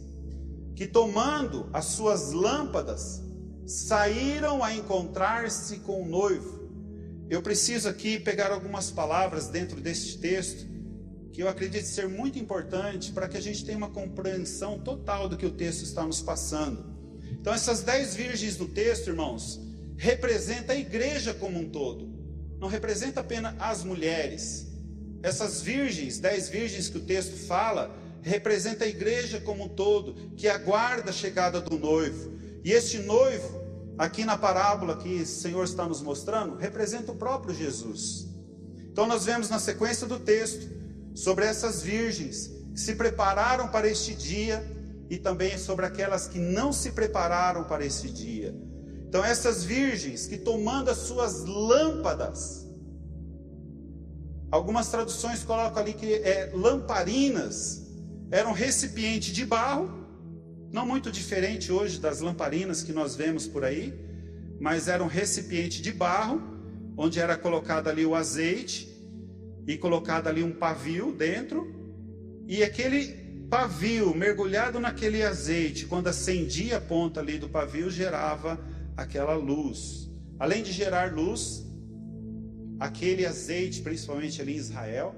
que 0.74 0.86
tomando 0.86 1.68
as 1.72 1.86
suas 1.86 2.32
lâmpadas, 2.32 3.22
saíram 3.68 4.64
a 4.64 4.74
encontrar-se 4.74 5.80
com 5.80 6.02
o 6.02 6.08
noivo. 6.08 6.70
Eu 7.28 7.42
preciso 7.42 7.86
aqui 7.86 8.18
pegar 8.18 8.50
algumas 8.50 8.90
palavras 8.90 9.48
dentro 9.48 9.78
deste 9.78 10.16
texto 10.16 10.66
que 11.34 11.42
eu 11.42 11.48
acredito 11.48 11.84
ser 11.84 12.08
muito 12.08 12.38
importante 12.38 13.12
para 13.12 13.28
que 13.28 13.36
a 13.36 13.40
gente 13.40 13.62
tenha 13.66 13.76
uma 13.76 13.90
compreensão 13.90 14.78
total 14.78 15.28
do 15.28 15.36
que 15.36 15.44
o 15.44 15.50
texto 15.50 15.82
está 15.82 16.02
nos 16.02 16.22
passando. 16.22 16.96
Então, 17.30 17.52
essas 17.52 17.82
dez 17.82 18.16
virgens 18.16 18.56
do 18.56 18.66
texto, 18.66 19.08
irmãos, 19.08 19.60
representa 19.98 20.72
a 20.72 20.76
igreja 20.76 21.34
como 21.34 21.60
um 21.60 21.68
todo. 21.68 22.08
Não 22.58 22.68
representa 22.68 23.20
apenas 23.20 23.54
as 23.58 23.84
mulheres. 23.84 24.66
Essas 25.22 25.60
virgens, 25.60 26.18
dez 26.18 26.48
virgens 26.48 26.88
que 26.88 26.96
o 26.96 27.02
texto 27.02 27.36
fala, 27.46 27.94
representa 28.22 28.86
a 28.86 28.88
igreja 28.88 29.38
como 29.40 29.64
um 29.64 29.68
todo, 29.68 30.14
que 30.36 30.48
aguarda 30.48 31.10
a 31.10 31.12
chegada 31.12 31.60
do 31.60 31.78
noivo. 31.78 32.32
E 32.64 32.72
este 32.72 32.98
noivo, 32.98 33.57
aqui 33.98 34.24
na 34.24 34.38
parábola 34.38 34.96
que 34.96 35.22
o 35.22 35.26
Senhor 35.26 35.64
está 35.64 35.86
nos 35.86 36.00
mostrando, 36.00 36.56
representa 36.56 37.12
o 37.12 37.16
próprio 37.16 37.54
Jesus. 37.54 38.28
Então 38.90 39.06
nós 39.06 39.24
vemos 39.24 39.48
na 39.50 39.58
sequência 39.58 40.06
do 40.06 40.18
texto 40.18 40.68
sobre 41.14 41.44
essas 41.44 41.82
virgens 41.82 42.50
que 42.72 42.80
se 42.80 42.94
prepararam 42.94 43.68
para 43.68 43.88
este 43.88 44.14
dia 44.14 44.64
e 45.10 45.18
também 45.18 45.58
sobre 45.58 45.84
aquelas 45.84 46.28
que 46.28 46.38
não 46.38 46.72
se 46.72 46.92
prepararam 46.92 47.64
para 47.64 47.84
este 47.84 48.08
dia. 48.08 48.54
Então 49.08 49.24
essas 49.24 49.64
virgens 49.64 50.26
que 50.26 50.36
tomando 50.36 50.90
as 50.90 50.98
suas 50.98 51.44
lâmpadas 51.44 52.68
Algumas 54.50 54.88
traduções 54.88 55.44
colocam 55.44 55.82
ali 55.82 55.92
que 55.92 56.14
é, 56.14 56.50
lamparinas 56.54 57.86
eram 58.30 58.52
recipiente 58.52 59.30
de 59.30 59.44
barro, 59.44 59.97
não 60.70 60.86
muito 60.86 61.10
diferente 61.10 61.72
hoje 61.72 61.98
das 61.98 62.20
lamparinas 62.20 62.82
que 62.82 62.92
nós 62.92 63.16
vemos 63.16 63.46
por 63.46 63.64
aí, 63.64 63.94
mas 64.60 64.88
era 64.88 65.02
um 65.02 65.06
recipiente 65.06 65.80
de 65.80 65.92
barro, 65.92 66.42
onde 66.96 67.18
era 67.20 67.36
colocado 67.36 67.88
ali 67.88 68.04
o 68.04 68.14
azeite 68.14 68.88
e 69.66 69.76
colocado 69.76 70.28
ali 70.28 70.42
um 70.42 70.52
pavio 70.52 71.12
dentro, 71.12 71.74
e 72.46 72.62
aquele 72.62 73.28
pavio 73.48 74.14
mergulhado 74.14 74.78
naquele 74.78 75.22
azeite, 75.22 75.86
quando 75.86 76.08
acendia 76.08 76.76
a 76.76 76.80
ponta 76.80 77.20
ali 77.20 77.38
do 77.38 77.48
pavio, 77.48 77.90
gerava 77.90 78.60
aquela 78.96 79.34
luz. 79.34 80.10
Além 80.38 80.62
de 80.62 80.72
gerar 80.72 81.14
luz, 81.14 81.66
aquele 82.78 83.24
azeite, 83.24 83.80
principalmente 83.80 84.40
ali 84.42 84.54
em 84.54 84.56
Israel, 84.56 85.14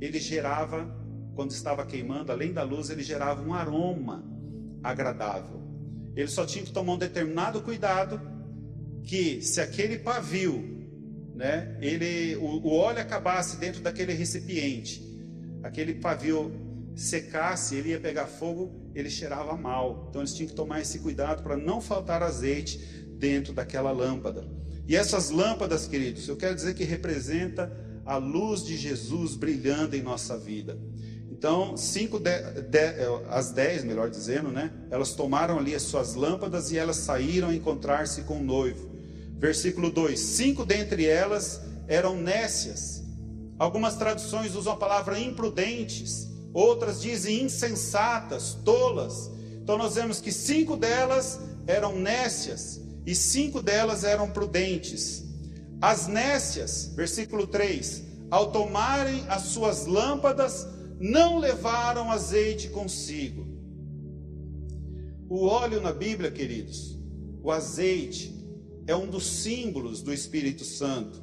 ele 0.00 0.18
gerava, 0.20 0.88
quando 1.34 1.50
estava 1.50 1.84
queimando, 1.84 2.30
além 2.30 2.52
da 2.52 2.62
luz, 2.62 2.88
ele 2.88 3.02
gerava 3.02 3.42
um 3.42 3.52
aroma 3.52 4.35
agradável. 4.90 5.60
Ele 6.14 6.28
só 6.28 6.46
tinha 6.46 6.64
que 6.64 6.72
tomar 6.72 6.94
um 6.94 6.98
determinado 6.98 7.60
cuidado 7.60 8.20
que 9.02 9.42
se 9.42 9.60
aquele 9.60 9.98
pavio, 9.98 10.88
né, 11.34 11.76
ele, 11.80 12.36
o, 12.36 12.66
o 12.66 12.72
óleo 12.74 13.00
acabasse 13.00 13.58
dentro 13.58 13.82
daquele 13.82 14.12
recipiente, 14.12 15.02
aquele 15.62 15.94
pavio 15.94 16.52
secasse, 16.94 17.74
ele 17.74 17.90
ia 17.90 18.00
pegar 18.00 18.26
fogo, 18.26 18.90
ele 18.94 19.10
cheirava 19.10 19.56
mal. 19.56 20.06
Então 20.08 20.22
eles 20.22 20.34
tinham 20.34 20.48
que 20.48 20.54
tomar 20.54 20.80
esse 20.80 20.98
cuidado 21.00 21.42
para 21.42 21.56
não 21.56 21.80
faltar 21.80 22.22
azeite 22.22 22.78
dentro 23.18 23.52
daquela 23.52 23.90
lâmpada. 23.90 24.48
E 24.88 24.96
essas 24.96 25.30
lâmpadas, 25.30 25.86
queridos, 25.86 26.26
eu 26.28 26.36
quero 26.36 26.54
dizer 26.54 26.74
que 26.74 26.84
representa 26.84 27.70
a 28.04 28.16
luz 28.16 28.64
de 28.64 28.76
Jesus 28.76 29.34
brilhando 29.34 29.96
em 29.96 30.02
nossa 30.02 30.38
vida. 30.38 30.78
Então, 31.38 31.76
cinco 31.76 32.18
de, 32.18 32.30
de, 32.62 32.78
as 33.28 33.50
dez, 33.50 33.84
melhor 33.84 34.08
dizendo, 34.08 34.50
né? 34.50 34.72
Elas 34.90 35.12
tomaram 35.12 35.58
ali 35.58 35.74
as 35.74 35.82
suas 35.82 36.14
lâmpadas 36.14 36.72
e 36.72 36.78
elas 36.78 36.96
saíram 36.96 37.48
a 37.50 37.54
encontrar-se 37.54 38.22
com 38.22 38.38
o 38.38 38.42
noivo. 38.42 38.88
Versículo 39.36 39.90
2: 39.90 40.18
Cinco 40.18 40.64
dentre 40.64 41.04
elas 41.04 41.60
eram 41.86 42.16
nécias. 42.16 43.04
Algumas 43.58 43.96
traduções 43.96 44.54
usam 44.54 44.72
a 44.72 44.76
palavra 44.76 45.20
imprudentes, 45.20 46.26
outras 46.54 47.02
dizem 47.02 47.42
insensatas, 47.42 48.54
tolas. 48.64 49.30
Então, 49.62 49.76
nós 49.76 49.94
vemos 49.96 50.22
que 50.22 50.32
cinco 50.32 50.74
delas 50.74 51.38
eram 51.66 51.98
nécias 51.98 52.80
e 53.04 53.14
cinco 53.14 53.60
delas 53.60 54.04
eram 54.04 54.30
prudentes. 54.30 55.22
As 55.82 56.06
nécias, 56.06 56.92
versículo 56.96 57.46
3, 57.46 58.04
ao 58.30 58.50
tomarem 58.50 59.22
as 59.28 59.42
suas 59.42 59.84
lâmpadas, 59.84 60.66
não 60.98 61.38
levaram 61.38 62.10
azeite 62.10 62.68
consigo. 62.68 63.46
O 65.28 65.46
óleo 65.46 65.80
na 65.80 65.92
Bíblia, 65.92 66.30
queridos, 66.30 66.96
o 67.42 67.50
azeite, 67.50 68.34
é 68.86 68.94
um 68.94 69.08
dos 69.08 69.26
símbolos 69.26 70.02
do 70.02 70.12
Espírito 70.12 70.64
Santo. 70.64 71.22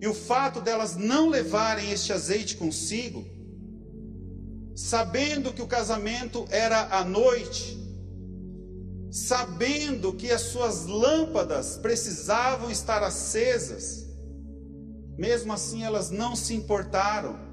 E 0.00 0.06
o 0.06 0.14
fato 0.14 0.60
delas 0.60 0.96
não 0.96 1.28
levarem 1.28 1.90
este 1.90 2.12
azeite 2.12 2.56
consigo, 2.56 3.24
sabendo 4.74 5.52
que 5.52 5.60
o 5.60 5.66
casamento 5.66 6.46
era 6.50 6.98
à 6.98 7.04
noite, 7.04 7.78
sabendo 9.10 10.14
que 10.14 10.30
as 10.30 10.40
suas 10.40 10.86
lâmpadas 10.86 11.76
precisavam 11.76 12.70
estar 12.70 13.02
acesas, 13.02 14.06
mesmo 15.18 15.52
assim 15.52 15.82
elas 15.82 16.10
não 16.10 16.34
se 16.34 16.54
importaram. 16.54 17.49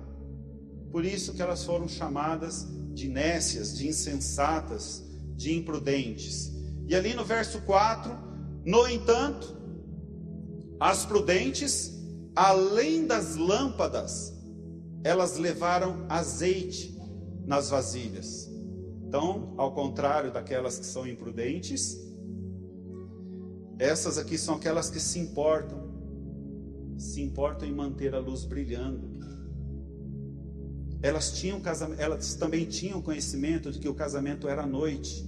Por 0.91 1.05
isso 1.05 1.33
que 1.33 1.41
elas 1.41 1.63
foram 1.63 1.87
chamadas 1.87 2.67
de 2.93 3.07
nécias, 3.07 3.77
de 3.77 3.87
insensatas, 3.87 5.03
de 5.35 5.55
imprudentes. 5.55 6.51
E 6.87 6.95
ali 6.95 7.13
no 7.13 7.23
verso 7.23 7.61
4, 7.61 8.11
no 8.65 8.87
entanto, 8.87 9.55
as 10.79 11.05
prudentes, 11.05 11.93
além 12.35 13.05
das 13.05 13.35
lâmpadas, 13.35 14.33
elas 15.03 15.37
levaram 15.37 16.05
azeite 16.09 16.97
nas 17.45 17.69
vasilhas. 17.69 18.49
Então, 19.07 19.53
ao 19.57 19.73
contrário 19.73 20.33
daquelas 20.33 20.77
que 20.77 20.85
são 20.85 21.07
imprudentes, 21.07 21.97
essas 23.79 24.17
aqui 24.17 24.37
são 24.37 24.55
aquelas 24.55 24.89
que 24.89 24.99
se 24.99 25.19
importam, 25.19 25.87
se 26.97 27.21
importam 27.21 27.67
em 27.67 27.73
manter 27.73 28.13
a 28.13 28.19
luz 28.19 28.43
brilhando. 28.43 29.16
Elas 31.01 31.31
tinham 31.31 31.61
elas 31.97 32.35
também 32.35 32.65
tinham 32.65 33.01
conhecimento 33.01 33.71
de 33.71 33.79
que 33.79 33.87
o 33.87 33.93
casamento 33.93 34.47
era 34.47 34.63
à 34.63 34.67
noite 34.67 35.25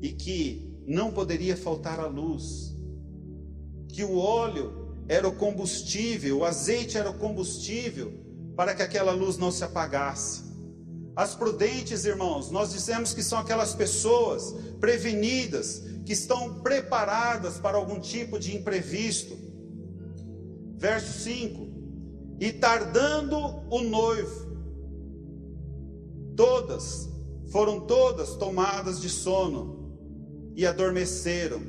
e 0.00 0.10
que 0.10 0.72
não 0.86 1.10
poderia 1.12 1.56
faltar 1.56 1.98
a 2.00 2.06
luz, 2.06 2.76
que 3.88 4.04
o 4.04 4.16
óleo 4.18 4.94
era 5.08 5.26
o 5.28 5.32
combustível, 5.32 6.38
o 6.38 6.44
azeite 6.44 6.96
era 6.96 7.10
o 7.10 7.18
combustível 7.18 8.12
para 8.56 8.74
que 8.74 8.82
aquela 8.82 9.12
luz 9.12 9.38
não 9.38 9.50
se 9.50 9.64
apagasse. 9.64 10.52
As 11.14 11.34
prudentes, 11.34 12.04
irmãos, 12.04 12.50
nós 12.50 12.72
dissemos 12.72 13.12
que 13.12 13.22
são 13.22 13.38
aquelas 13.38 13.74
pessoas 13.74 14.54
prevenidas, 14.80 15.82
que 16.06 16.12
estão 16.12 16.60
preparadas 16.60 17.58
para 17.58 17.76
algum 17.76 18.00
tipo 18.00 18.38
de 18.38 18.56
imprevisto. 18.56 19.36
Verso 20.78 21.22
5: 21.22 21.68
E 22.40 22.52
tardando 22.52 23.36
o 23.70 23.82
noivo, 23.82 24.41
todas, 26.36 27.08
foram 27.50 27.80
todas 27.80 28.34
tomadas 28.36 29.00
de 29.00 29.08
sono 29.08 30.52
e 30.56 30.66
adormeceram. 30.66 31.60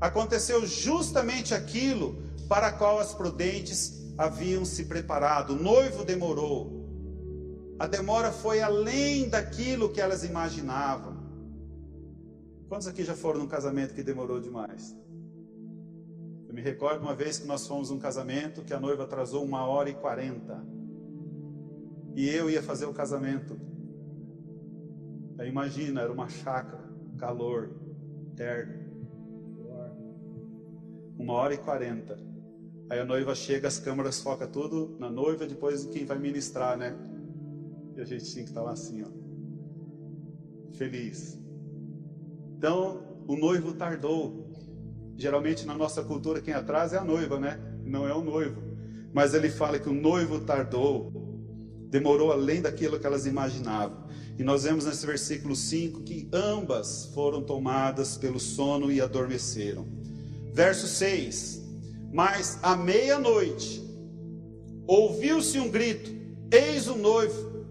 Aconteceu 0.00 0.66
justamente 0.66 1.54
aquilo 1.54 2.22
para 2.48 2.72
qual 2.72 2.98
as 2.98 3.14
prudentes 3.14 4.14
haviam 4.16 4.64
se 4.64 4.84
preparado. 4.84 5.54
O 5.54 5.62
noivo 5.62 6.04
demorou, 6.04 6.76
a 7.78 7.86
demora 7.86 8.32
foi 8.32 8.60
além 8.60 9.28
daquilo 9.28 9.90
que 9.90 10.00
elas 10.00 10.24
imaginavam. 10.24 11.16
Quantos 12.68 12.86
aqui 12.86 13.04
já 13.04 13.14
foram 13.14 13.40
num 13.40 13.46
casamento 13.46 13.94
que 13.94 14.02
demorou 14.02 14.40
demais? 14.40 14.96
Eu 16.48 16.54
me 16.54 16.62
recordo 16.62 17.02
uma 17.02 17.14
vez 17.14 17.38
que 17.38 17.46
nós 17.46 17.66
fomos 17.66 17.90
num 17.90 17.98
casamento 17.98 18.62
que 18.62 18.72
a 18.72 18.80
noiva 18.80 19.04
atrasou 19.04 19.44
uma 19.44 19.66
hora 19.66 19.90
e 19.90 19.94
quarenta. 19.94 20.64
E 22.14 22.28
eu 22.28 22.48
ia 22.48 22.62
fazer 22.62 22.86
o 22.86 22.94
casamento. 22.94 23.56
Aí 25.38 25.48
imagina, 25.48 26.00
era 26.00 26.12
uma 26.12 26.28
chácara, 26.28 26.82
calor, 27.18 27.70
terno. 28.34 28.86
Uma 31.18 31.32
hora 31.34 31.54
e 31.54 31.58
quarenta. 31.58 32.18
Aí 32.88 33.00
a 33.00 33.04
noiva 33.04 33.34
chega, 33.34 33.66
as 33.66 33.78
câmeras 33.78 34.20
focam 34.20 34.46
tudo 34.46 34.96
na 34.98 35.10
noiva, 35.10 35.46
depois 35.46 35.84
quem 35.86 36.04
vai 36.04 36.18
ministrar, 36.18 36.76
né? 36.76 36.94
E 37.96 38.00
a 38.00 38.04
gente 38.04 38.24
tinha 38.30 38.44
que 38.44 38.50
estar 38.50 38.62
lá 38.62 38.72
assim, 38.72 39.02
ó. 39.02 39.08
Feliz. 40.76 41.38
Então, 42.56 43.24
o 43.26 43.36
noivo 43.36 43.72
tardou. 43.72 44.46
Geralmente 45.16 45.66
na 45.66 45.74
nossa 45.74 46.02
cultura 46.02 46.40
quem 46.40 46.52
atrasa 46.54 46.96
é 46.96 46.98
a 46.98 47.04
noiva, 47.04 47.38
né? 47.38 47.58
Não 47.84 48.06
é 48.06 48.14
o 48.14 48.22
noivo. 48.22 48.62
Mas 49.12 49.34
ele 49.34 49.48
fala 49.48 49.78
que 49.78 49.88
o 49.88 49.94
noivo 49.94 50.40
tardou, 50.40 51.10
demorou 51.88 52.30
além 52.30 52.60
daquilo 52.60 52.98
que 52.98 53.06
elas 53.06 53.24
imaginavam. 53.24 54.06
E 54.38 54.44
nós 54.44 54.64
vemos 54.64 54.84
nesse 54.84 55.06
versículo 55.06 55.56
5 55.56 56.02
que 56.02 56.28
ambas 56.32 57.06
foram 57.14 57.42
tomadas 57.42 58.18
pelo 58.18 58.38
sono 58.38 58.92
e 58.92 59.00
adormeceram. 59.00 59.86
Verso 60.52 60.86
6: 60.86 61.62
Mas 62.12 62.58
à 62.62 62.76
meia-noite 62.76 63.82
ouviu-se 64.86 65.58
um 65.58 65.70
grito: 65.70 66.10
Eis 66.50 66.86
o 66.86 66.96
noivo, 66.96 67.64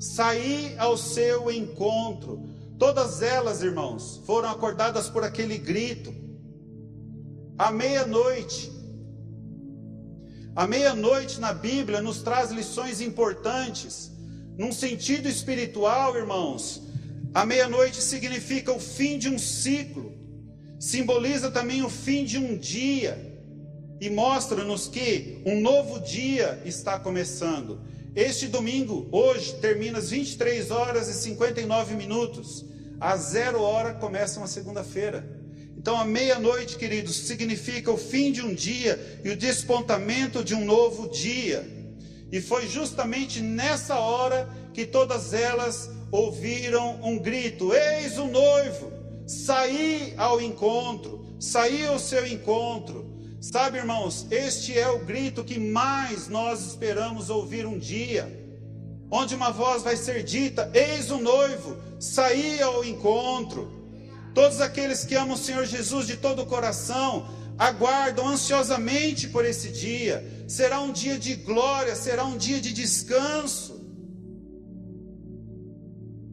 sair 0.00 0.78
ao 0.78 0.96
seu 0.96 1.50
encontro. 1.50 2.42
Todas 2.78 3.22
elas, 3.22 3.60
irmãos, 3.62 4.22
foram 4.24 4.48
acordadas 4.48 5.10
por 5.10 5.24
aquele 5.24 5.58
grito. 5.58 6.14
À 7.58 7.70
meia-noite. 7.70 8.72
A 10.54 10.66
meia-noite 10.66 11.38
na 11.38 11.52
Bíblia 11.52 12.00
nos 12.00 12.22
traz 12.22 12.50
lições 12.50 13.00
importantes. 13.00 14.17
Num 14.58 14.72
sentido 14.72 15.28
espiritual, 15.28 16.16
irmãos, 16.16 16.82
a 17.32 17.46
meia-noite 17.46 18.02
significa 18.02 18.72
o 18.72 18.80
fim 18.80 19.16
de 19.16 19.28
um 19.28 19.38
ciclo, 19.38 20.12
simboliza 20.80 21.48
também 21.48 21.84
o 21.84 21.88
fim 21.88 22.24
de 22.24 22.38
um 22.38 22.56
dia 22.56 23.40
e 24.00 24.10
mostra-nos 24.10 24.88
que 24.88 25.40
um 25.46 25.60
novo 25.60 26.00
dia 26.00 26.60
está 26.64 26.98
começando. 26.98 27.80
Este 28.16 28.48
domingo, 28.48 29.08
hoje, 29.12 29.54
termina 29.60 29.98
às 29.98 30.10
23 30.10 30.72
horas 30.72 31.08
e 31.08 31.14
59 31.14 31.94
minutos. 31.94 32.64
Às 32.98 33.20
zero 33.30 33.62
hora 33.62 33.94
começa 33.94 34.40
uma 34.40 34.48
segunda-feira. 34.48 35.24
Então, 35.76 35.96
a 35.96 36.04
meia-noite, 36.04 36.76
queridos, 36.76 37.14
significa 37.14 37.92
o 37.92 37.96
fim 37.96 38.32
de 38.32 38.42
um 38.42 38.52
dia 38.52 39.20
e 39.24 39.30
o 39.30 39.36
despontamento 39.36 40.42
de 40.42 40.56
um 40.56 40.64
novo 40.64 41.08
dia. 41.08 41.77
E 42.30 42.40
foi 42.40 42.66
justamente 42.66 43.40
nessa 43.40 43.98
hora 43.98 44.48
que 44.74 44.84
todas 44.84 45.32
elas 45.32 45.90
ouviram 46.10 47.00
um 47.02 47.18
grito: 47.18 47.72
Eis 47.72 48.18
o 48.18 48.26
noivo, 48.26 48.92
saí 49.26 50.14
ao 50.16 50.40
encontro, 50.40 51.26
saí 51.40 51.86
ao 51.86 51.98
seu 51.98 52.26
encontro. 52.26 53.06
Sabe, 53.40 53.78
irmãos, 53.78 54.26
este 54.30 54.76
é 54.76 54.88
o 54.88 55.04
grito 55.04 55.44
que 55.44 55.58
mais 55.58 56.28
nós 56.28 56.60
esperamos 56.60 57.30
ouvir 57.30 57.64
um 57.64 57.78
dia, 57.78 58.26
onde 59.10 59.34
uma 59.34 59.50
voz 59.50 59.82
vai 59.82 59.96
ser 59.96 60.22
dita: 60.22 60.70
Eis 60.74 61.10
o 61.10 61.18
noivo, 61.18 61.76
saí 61.98 62.60
ao 62.60 62.84
encontro. 62.84 63.78
Todos 64.34 64.60
aqueles 64.60 65.04
que 65.04 65.14
amam 65.14 65.34
o 65.34 65.38
Senhor 65.38 65.64
Jesus 65.64 66.06
de 66.06 66.16
todo 66.16 66.42
o 66.42 66.46
coração 66.46 67.26
aguardam 67.58 68.28
ansiosamente 68.28 69.28
por 69.28 69.44
esse 69.44 69.70
dia. 69.70 70.24
Será 70.46 70.80
um 70.80 70.92
dia 70.92 71.18
de 71.18 71.34
glória, 71.34 71.94
será 71.96 72.24
um 72.24 72.38
dia 72.38 72.60
de 72.60 72.72
descanso 72.72 73.78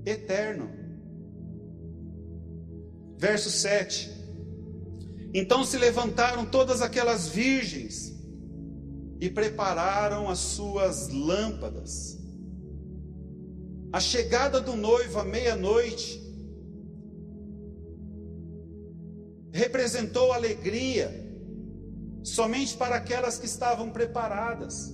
eterno. 0.06 0.70
Verso 3.18 3.50
7. 3.50 4.12
Então 5.34 5.64
se 5.64 5.78
levantaram 5.78 6.46
todas 6.46 6.82
aquelas 6.82 7.28
virgens 7.28 8.14
e 9.20 9.30
prepararam 9.30 10.30
as 10.30 10.40
suas 10.40 11.10
lâmpadas. 11.10 12.20
A 13.92 14.00
chegada 14.00 14.62
do 14.62 14.76
noivo 14.76 15.20
à 15.20 15.26
meia-noite 15.26 16.25
representou 19.56 20.34
alegria 20.34 21.08
somente 22.22 22.76
para 22.76 22.96
aquelas 22.98 23.40
que 23.40 23.46
estavam 23.46 23.90
preparadas. 23.90 24.94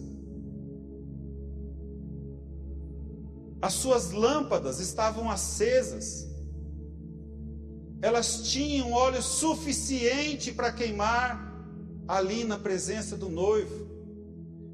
As 3.59 3.73
suas 3.73 4.11
lâmpadas 4.11 4.79
estavam 4.79 5.31
acesas. 5.31 6.27
Elas 8.03 8.43
tinham 8.51 8.91
óleo 8.91 9.23
suficiente 9.23 10.51
para 10.51 10.71
queimar 10.71 11.31
ali 12.07 12.43
na 12.43 12.59
presença 12.59 13.17
do 13.17 13.29
noivo. 13.29 13.89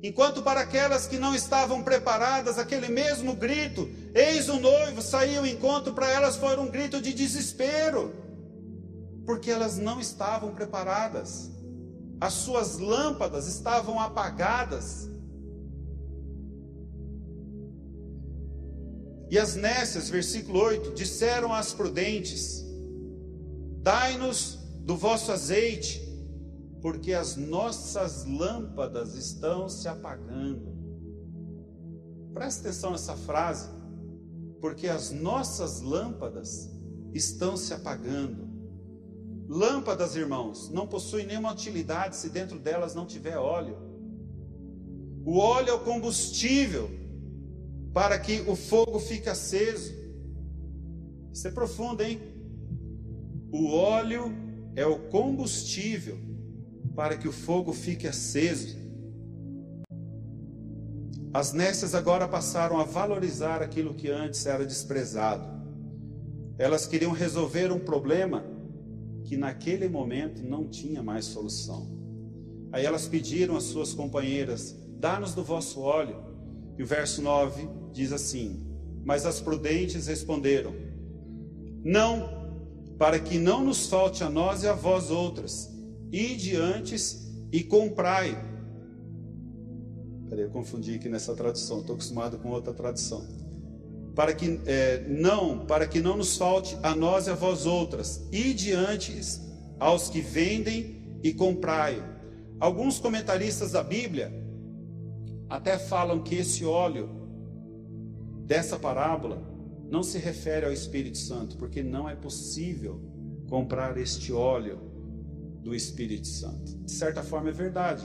Enquanto 0.03 0.41
para 0.41 0.62
aquelas 0.62 1.08
que 1.08 1.17
não 1.17 1.34
estavam 1.34 1.82
preparadas, 1.82 2.60
aquele 2.60 2.89
mesmo 2.89 3.34
grito, 3.36 3.89
eis 4.13 4.50
o 4.50 4.60
noivo, 4.60 5.01
saiu 5.01 5.39
ao 5.39 5.48
encontro 5.48 5.94
para 5.94 6.12
elas 6.12 6.36
foi 6.36 6.58
um 6.58 6.70
grito 6.70 7.01
de 7.01 7.13
desespero, 7.13 8.26
porque 9.27 9.51
elas 9.51 9.77
não 9.77 10.00
estavam 10.00 10.55
preparadas. 10.55 11.51
As 12.19 12.31
suas 12.31 12.79
lâmpadas 12.79 13.46
estavam 13.46 14.00
apagadas. 14.00 15.10
E 19.29 19.38
as 19.38 19.55
nécias, 19.55 20.10
versículo 20.10 20.60
8, 20.62 20.93
disseram 20.93 21.53
às 21.53 21.74
prudentes: 21.74 22.65
Dai-nos 23.81 24.60
do 24.86 24.96
vosso 24.96 25.29
azeite, 25.34 26.01
porque 26.81 27.12
as 27.12 27.36
nossas 27.36 28.24
lâmpadas 28.24 29.13
estão 29.13 29.67
se 29.67 29.89
apagando. 29.89 30.74
Presta 32.34 32.62
atenção 32.69 32.91
nessa 32.91 33.17
frase, 33.17 33.67
porque 34.62 34.88
as 34.88 35.12
nossas 35.12 35.81
lâmpadas 35.81 36.69
estão 37.13 37.57
se 37.57 37.74
apagando. 37.74 38.47
Lâmpadas, 39.48 40.16
irmãos, 40.16 40.70
não 40.70 40.86
possuem 40.86 41.25
nenhuma 41.25 41.54
utilidade 41.54 42.18
se 42.18 42.30
dentro 42.30 42.60
delas 42.60 42.94
não 42.94 43.05
tiver 43.05 43.38
óleo. 43.38 43.77
O 45.25 45.38
óleo 45.38 45.70
é 45.70 45.74
o 45.74 45.79
combustível 45.79 46.90
para 47.94 48.20
que 48.20 48.42
o 48.42 48.55
fogo 48.55 49.00
fique 49.00 49.29
aceso. 49.29 49.94
Isso 51.31 51.48
é 51.48 51.51
profundo, 51.51 52.03
hein? 52.03 52.20
O 53.51 53.72
óleo 53.74 54.33
é 54.75 54.86
o 54.86 55.00
combustível 55.10 56.18
para 56.94 57.18
que 57.18 57.27
o 57.27 57.31
fogo 57.31 57.72
fique 57.72 58.07
aceso. 58.07 58.77
As 61.33 61.53
nécias 61.53 61.96
agora 61.96 62.27
passaram 62.27 62.79
a 62.79 62.83
valorizar 62.83 63.62
aquilo 63.62 63.94
que 63.94 64.10
antes 64.10 64.46
era 64.46 64.66
desprezado. 64.66 65.48
Elas 66.57 66.86
queriam 66.86 67.12
resolver 67.12 67.72
um 67.72 67.79
problema 67.79 68.56
que 69.27 69.35
naquele 69.35 69.90
momento 69.90 70.42
não 70.42 70.70
tinha 70.70 71.03
mais 71.03 71.25
solução. 71.25 71.85
Aí 72.72 72.85
elas 72.85 73.07
pediram 73.07 73.57
às 73.57 73.66
suas 73.66 73.94
companheiras: 73.94 74.74
dá-nos 74.98 75.35
do 75.35 75.44
vosso 75.44 75.81
óleo. 75.81 76.16
E 76.77 76.83
o 76.83 76.85
verso 76.85 77.22
9 77.22 77.68
diz 77.92 78.13
assim: 78.13 78.66
Mas 79.03 79.25
as 79.25 79.42
prudentes 79.42 80.07
responderam: 80.07 80.74
Não, 81.83 82.29
para 82.98 83.20
que 83.20 83.37
não 83.37 83.66
nos 83.66 83.87
falte 83.87 84.24
a 84.24 84.29
nós 84.29 84.63
e 84.63 84.68
a 84.68 84.74
vós 84.74 85.11
outras, 85.11 85.70
ide 86.09 86.55
antes 86.55 87.27
e 87.51 87.63
comprai. 87.63 88.31
Peraí, 90.29 90.46
eu 90.46 90.50
confundi 90.50 90.96
aqui 90.96 91.09
nessa 91.09 91.35
tradução, 91.35 91.81
estou 91.81 91.96
acostumado 91.96 92.37
com 92.37 92.50
outra 92.50 92.74
tradução. 92.74 93.25
Para 94.18 94.34
que 94.34 94.60
é, 94.66 95.06
não, 95.08 95.60
para 95.60 95.88
que 95.88 96.01
não 96.01 96.18
nos 96.18 96.36
falte 96.36 96.75
a 96.82 96.96
nós 96.96 97.27
e 97.27 97.30
a 97.30 97.36
vós 97.36 97.68
outras, 97.68 98.27
ide 98.32 98.74
antes 98.74 99.40
aos 99.80 100.10
que 100.10 100.22
vendem 100.22 101.20
e 101.22 101.32
comprai. 101.32 102.03
Alguns 102.60 102.98
comentaristas 102.98 103.74
da 103.74 103.84
Bíblia 103.84 104.34
até 105.48 105.77
falam 105.77 106.24
que 106.24 106.34
esse 106.34 106.66
óleo 106.66 107.12
dessa 108.44 108.80
parábola 108.80 109.40
não 109.88 110.01
se 110.01 110.18
refere 110.18 110.66
ao 110.66 110.74
Espírito 110.74 111.20
Santo, 111.20 111.56
porque 111.56 111.84
não 111.84 112.10
é 112.10 112.16
possível 112.16 113.00
comprar 113.48 114.00
este 114.00 114.34
óleo 114.34 114.80
do 115.62 115.75
Espírito 115.75 116.25
Santo. 116.25 116.75
De 116.80 116.92
certa 116.92 117.22
forma 117.22 117.50
é 117.50 117.53
verdade. 117.53 118.03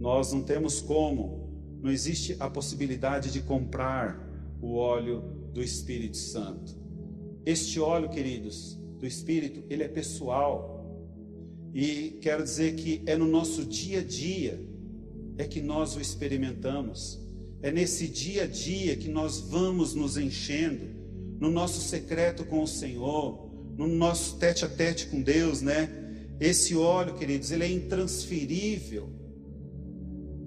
Nós 0.00 0.32
não 0.32 0.42
temos 0.42 0.80
como, 0.80 1.78
não 1.80 1.92
existe 1.92 2.36
a 2.40 2.50
possibilidade 2.50 3.30
de 3.30 3.42
comprar 3.42 4.26
o 4.60 4.74
óleo 4.74 5.35
do 5.56 5.62
Espírito 5.62 6.18
Santo. 6.18 6.76
Este 7.44 7.80
óleo, 7.80 8.10
queridos, 8.10 8.78
do 9.00 9.06
Espírito, 9.06 9.64
ele 9.70 9.82
é 9.82 9.88
pessoal. 9.88 10.84
E 11.72 12.18
quero 12.20 12.44
dizer 12.44 12.74
que 12.74 13.02
é 13.06 13.16
no 13.16 13.26
nosso 13.26 13.64
dia 13.64 14.00
a 14.00 14.04
dia 14.04 14.60
é 15.38 15.44
que 15.44 15.62
nós 15.62 15.96
o 15.96 16.00
experimentamos. 16.00 17.18
É 17.62 17.72
nesse 17.72 18.06
dia 18.06 18.42
a 18.42 18.46
dia 18.46 18.96
que 18.96 19.08
nós 19.08 19.40
vamos 19.40 19.94
nos 19.94 20.18
enchendo, 20.18 20.94
no 21.40 21.50
nosso 21.50 21.80
secreto 21.80 22.44
com 22.44 22.62
o 22.62 22.68
Senhor, 22.68 23.50
no 23.78 23.88
nosso 23.88 24.36
tete 24.36 24.62
a 24.62 24.68
tete 24.68 25.06
com 25.06 25.22
Deus, 25.22 25.62
né? 25.62 25.88
Esse 26.38 26.76
óleo, 26.76 27.14
queridos, 27.14 27.50
ele 27.50 27.64
é 27.64 27.70
intransferível. 27.70 29.10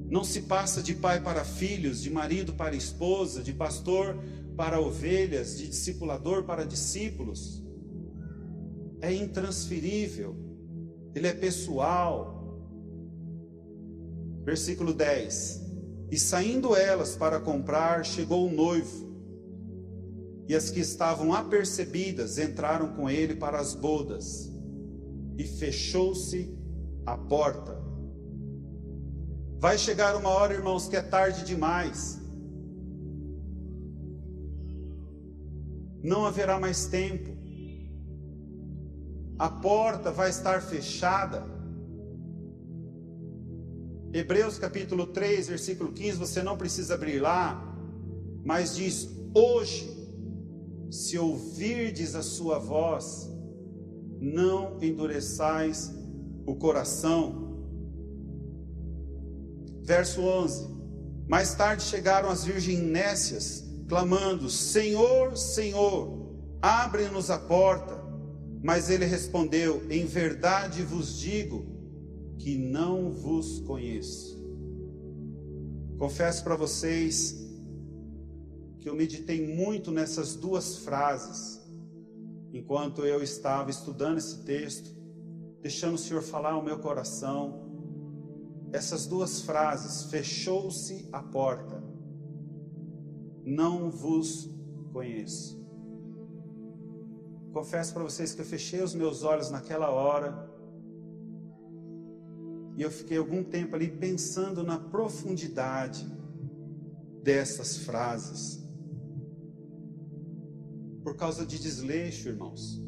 Não 0.08 0.24
se 0.24 0.42
passa 0.42 0.84
de 0.84 0.94
pai 0.94 1.20
para 1.20 1.44
filhos, 1.44 2.02
de 2.02 2.12
marido 2.12 2.54
para 2.54 2.76
esposa, 2.76 3.42
de 3.42 3.54
pastor 3.54 4.16
para 4.60 4.82
ovelhas, 4.82 5.58
de 5.58 5.70
discipulador 5.70 6.44
para 6.44 6.66
discípulos. 6.66 7.64
É 9.00 9.14
intransferível. 9.14 10.36
Ele 11.16 11.28
é 11.28 11.34
pessoal. 11.34 12.60
Versículo 14.44 14.94
10. 14.94 15.62
E 16.12 16.20
saindo 16.20 16.76
elas 16.76 17.16
para 17.16 17.40
comprar, 17.40 18.04
chegou 18.04 18.50
o 18.50 18.52
noivo. 18.52 19.08
E 20.46 20.54
as 20.54 20.70
que 20.70 20.82
estavam 20.82 21.34
apercebidas 21.34 22.38
entraram 22.38 22.94
com 22.98 23.10
ele 23.10 23.36
para 23.36 23.62
as 23.62 23.74
bodas. 23.74 24.52
E 25.38 25.46
fechou-se 25.46 26.54
a 27.06 27.16
porta. 27.18 27.82
Vai 29.58 29.78
chegar 29.78 30.18
uma 30.18 30.32
hora, 30.32 30.54
irmãos, 30.54 30.90
que 30.90 30.98
é 30.98 31.02
tarde 31.02 31.46
demais. 31.46 32.20
Não 36.04 36.26
haverá 36.26 36.60
mais 36.60 36.86
tempo. 36.88 37.38
A 39.38 39.50
porta 39.50 40.12
vai 40.12 40.30
estar 40.30 40.62
fechada 40.62 41.60
Hebreus 44.12 44.58
capítulo 44.58 45.06
3, 45.06 45.50
versículo 45.50 45.92
15, 45.92 46.18
você 46.18 46.42
não 46.42 46.58
precisa 46.58 46.96
abrir 46.96 47.20
lá, 47.20 47.64
mas 48.44 48.76
diz: 48.76 49.08
Hoje, 49.36 49.88
se 50.90 51.18
ouvirdes 51.20 52.16
a 52.16 52.24
sua 52.24 52.58
voz, 52.58 53.30
não 54.20 54.82
endureçais 54.82 55.94
o 56.44 56.56
coração. 56.56 57.68
Verso 59.84 60.22
11: 60.22 60.68
Mais 61.28 61.54
tarde 61.54 61.84
chegaram 61.84 62.30
as 62.30 62.44
virgens 62.44 62.80
nécias, 62.80 63.69
clamando: 63.90 64.50
Senhor, 64.50 65.36
Senhor, 65.36 66.38
abre-nos 66.62 67.30
a 67.30 67.38
porta. 67.38 68.00
Mas 68.64 68.90
ele 68.90 69.06
respondeu: 69.06 69.84
Em 69.90 70.06
verdade 70.06 70.84
vos 70.84 71.20
digo 71.20 71.66
que 72.38 72.58
não 72.58 73.12
vos 73.12 73.60
conheço. 73.62 74.40
Confesso 75.98 76.44
para 76.44 76.56
vocês 76.56 77.36
que 78.80 78.88
eu 78.88 78.96
meditei 78.96 79.46
muito 79.46 79.92
nessas 79.92 80.36
duas 80.36 80.78
frases 80.78 81.60
enquanto 82.54 83.06
eu 83.06 83.22
estava 83.22 83.70
estudando 83.70 84.18
esse 84.18 84.44
texto, 84.44 84.90
deixando 85.62 85.96
o 85.96 85.98
Senhor 85.98 86.22
falar 86.22 86.52
ao 86.52 86.64
meu 86.64 86.80
coração. 86.80 87.68
Essas 88.72 89.06
duas 89.06 89.42
frases: 89.42 90.10
fechou-se 90.10 91.08
a 91.12 91.22
porta, 91.22 91.84
não 93.46 93.90
vos 93.90 94.50
conheço. 94.92 95.60
Confesso 97.52 97.94
para 97.94 98.04
vocês 98.04 98.34
que 98.34 98.42
eu 98.42 98.46
fechei 98.46 98.82
os 98.82 98.94
meus 98.94 99.24
olhos 99.24 99.50
naquela 99.50 99.90
hora 99.90 100.50
e 102.78 102.82
eu 102.82 102.90
fiquei 102.90 103.18
algum 103.18 103.44
tempo 103.44 103.76
ali 103.76 103.90
pensando 103.90 104.64
na 104.64 104.80
profundidade 104.80 106.08
dessas 107.22 107.78
frases. 107.78 108.66
Por 111.04 111.16
causa 111.18 111.46
de 111.46 111.60
desleixo, 111.60 112.30
irmãos. 112.30 112.82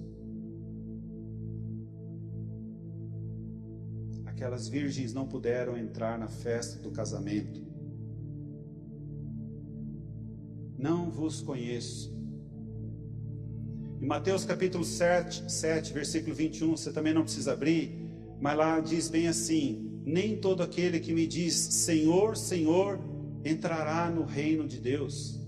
Aquelas 4.26 4.68
virgens 4.68 5.14
não 5.14 5.28
puderam 5.28 5.78
entrar 5.78 6.18
na 6.18 6.28
festa 6.28 6.80
do 6.80 6.92
casamento. 6.92 7.61
Vos 11.12 11.42
conheço. 11.42 12.12
Em 14.02 14.08
Mateus 14.08 14.46
capítulo 14.46 14.84
7, 14.84 15.52
7, 15.52 15.94
versículo 15.94 16.34
21, 16.34 16.76
você 16.76 16.92
também 16.92 17.14
não 17.14 17.24
precisa 17.24 17.54
abrir, 17.54 17.92
mas 18.40 18.58
lá 18.58 18.80
diz 18.80 19.10
bem 19.10 19.28
assim: 19.28 20.02
Nem 20.04 20.38
todo 20.38 20.64
aquele 20.64 21.00
que 21.00 21.14
me 21.14 21.28
diz 21.28 21.54
Senhor, 21.54 22.36
Senhor, 22.36 23.00
entrará 23.46 24.10
no 24.10 24.24
reino 24.24 24.68
de 24.68 24.80
Deus. 24.80 25.40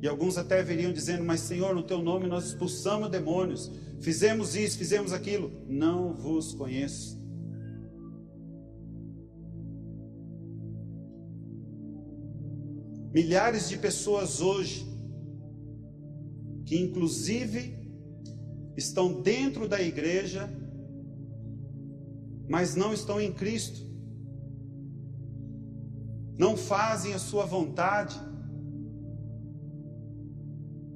E 0.00 0.08
alguns 0.08 0.36
até 0.38 0.62
viriam 0.62 0.92
dizendo: 0.92 1.22
Mas 1.24 1.40
Senhor, 1.40 1.74
no 1.74 1.82
teu 1.82 2.02
nome 2.02 2.26
nós 2.26 2.46
expulsamos 2.46 3.10
demônios, 3.10 3.70
fizemos 4.00 4.56
isso, 4.56 4.78
fizemos 4.78 5.12
aquilo. 5.12 5.52
Não 5.68 6.14
vos 6.14 6.54
conheço. 6.54 7.17
Milhares 13.12 13.68
de 13.68 13.78
pessoas 13.78 14.40
hoje, 14.40 14.86
que 16.66 16.78
inclusive 16.78 17.78
estão 18.76 19.22
dentro 19.22 19.66
da 19.66 19.80
igreja, 19.80 20.48
mas 22.48 22.74
não 22.74 22.92
estão 22.92 23.20
em 23.20 23.32
Cristo, 23.32 23.86
não 26.38 26.56
fazem 26.56 27.14
a 27.14 27.18
sua 27.18 27.44
vontade. 27.44 28.20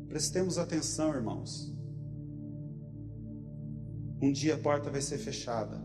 Prestemos 0.09 0.59
atenção, 0.59 1.15
irmãos. 1.15 1.75
Um 4.21 4.31
dia 4.31 4.55
a 4.55 4.59
porta 4.59 4.91
vai 4.91 5.01
ser 5.01 5.19
fechada. 5.19 5.83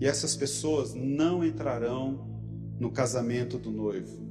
E 0.00 0.06
essas 0.06 0.36
pessoas 0.36 0.94
não 0.94 1.44
entrarão 1.44 2.35
no 2.78 2.90
casamento 2.90 3.58
do 3.58 3.70
noivo. 3.70 4.24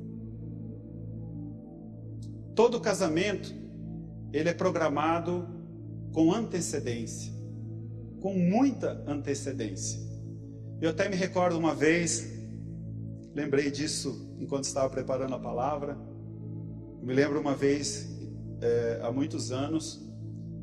Todo 2.53 2.79
casamento 2.79 3.53
ele 4.31 4.49
é 4.49 4.53
programado 4.53 5.47
com 6.13 6.33
antecedência 6.33 7.35
com 8.25 8.33
muita 8.33 9.03
antecedência. 9.05 10.01
Eu 10.81 10.89
até 10.89 11.07
me 11.07 11.15
recordo 11.15 11.59
uma 11.59 11.75
vez, 11.75 12.27
lembrei 13.35 13.69
disso 13.69 14.35
enquanto 14.39 14.63
estava 14.63 14.89
preparando 14.89 15.35
a 15.35 15.39
palavra. 15.39 15.95
Eu 16.99 17.05
me 17.05 17.13
lembro 17.13 17.39
uma 17.39 17.53
vez, 17.53 18.17
é, 18.59 18.99
há 19.03 19.11
muitos 19.11 19.51
anos, 19.51 20.03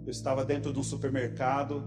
eu 0.04 0.10
estava 0.10 0.44
dentro 0.44 0.72
de 0.72 0.78
um 0.80 0.82
supermercado, 0.82 1.84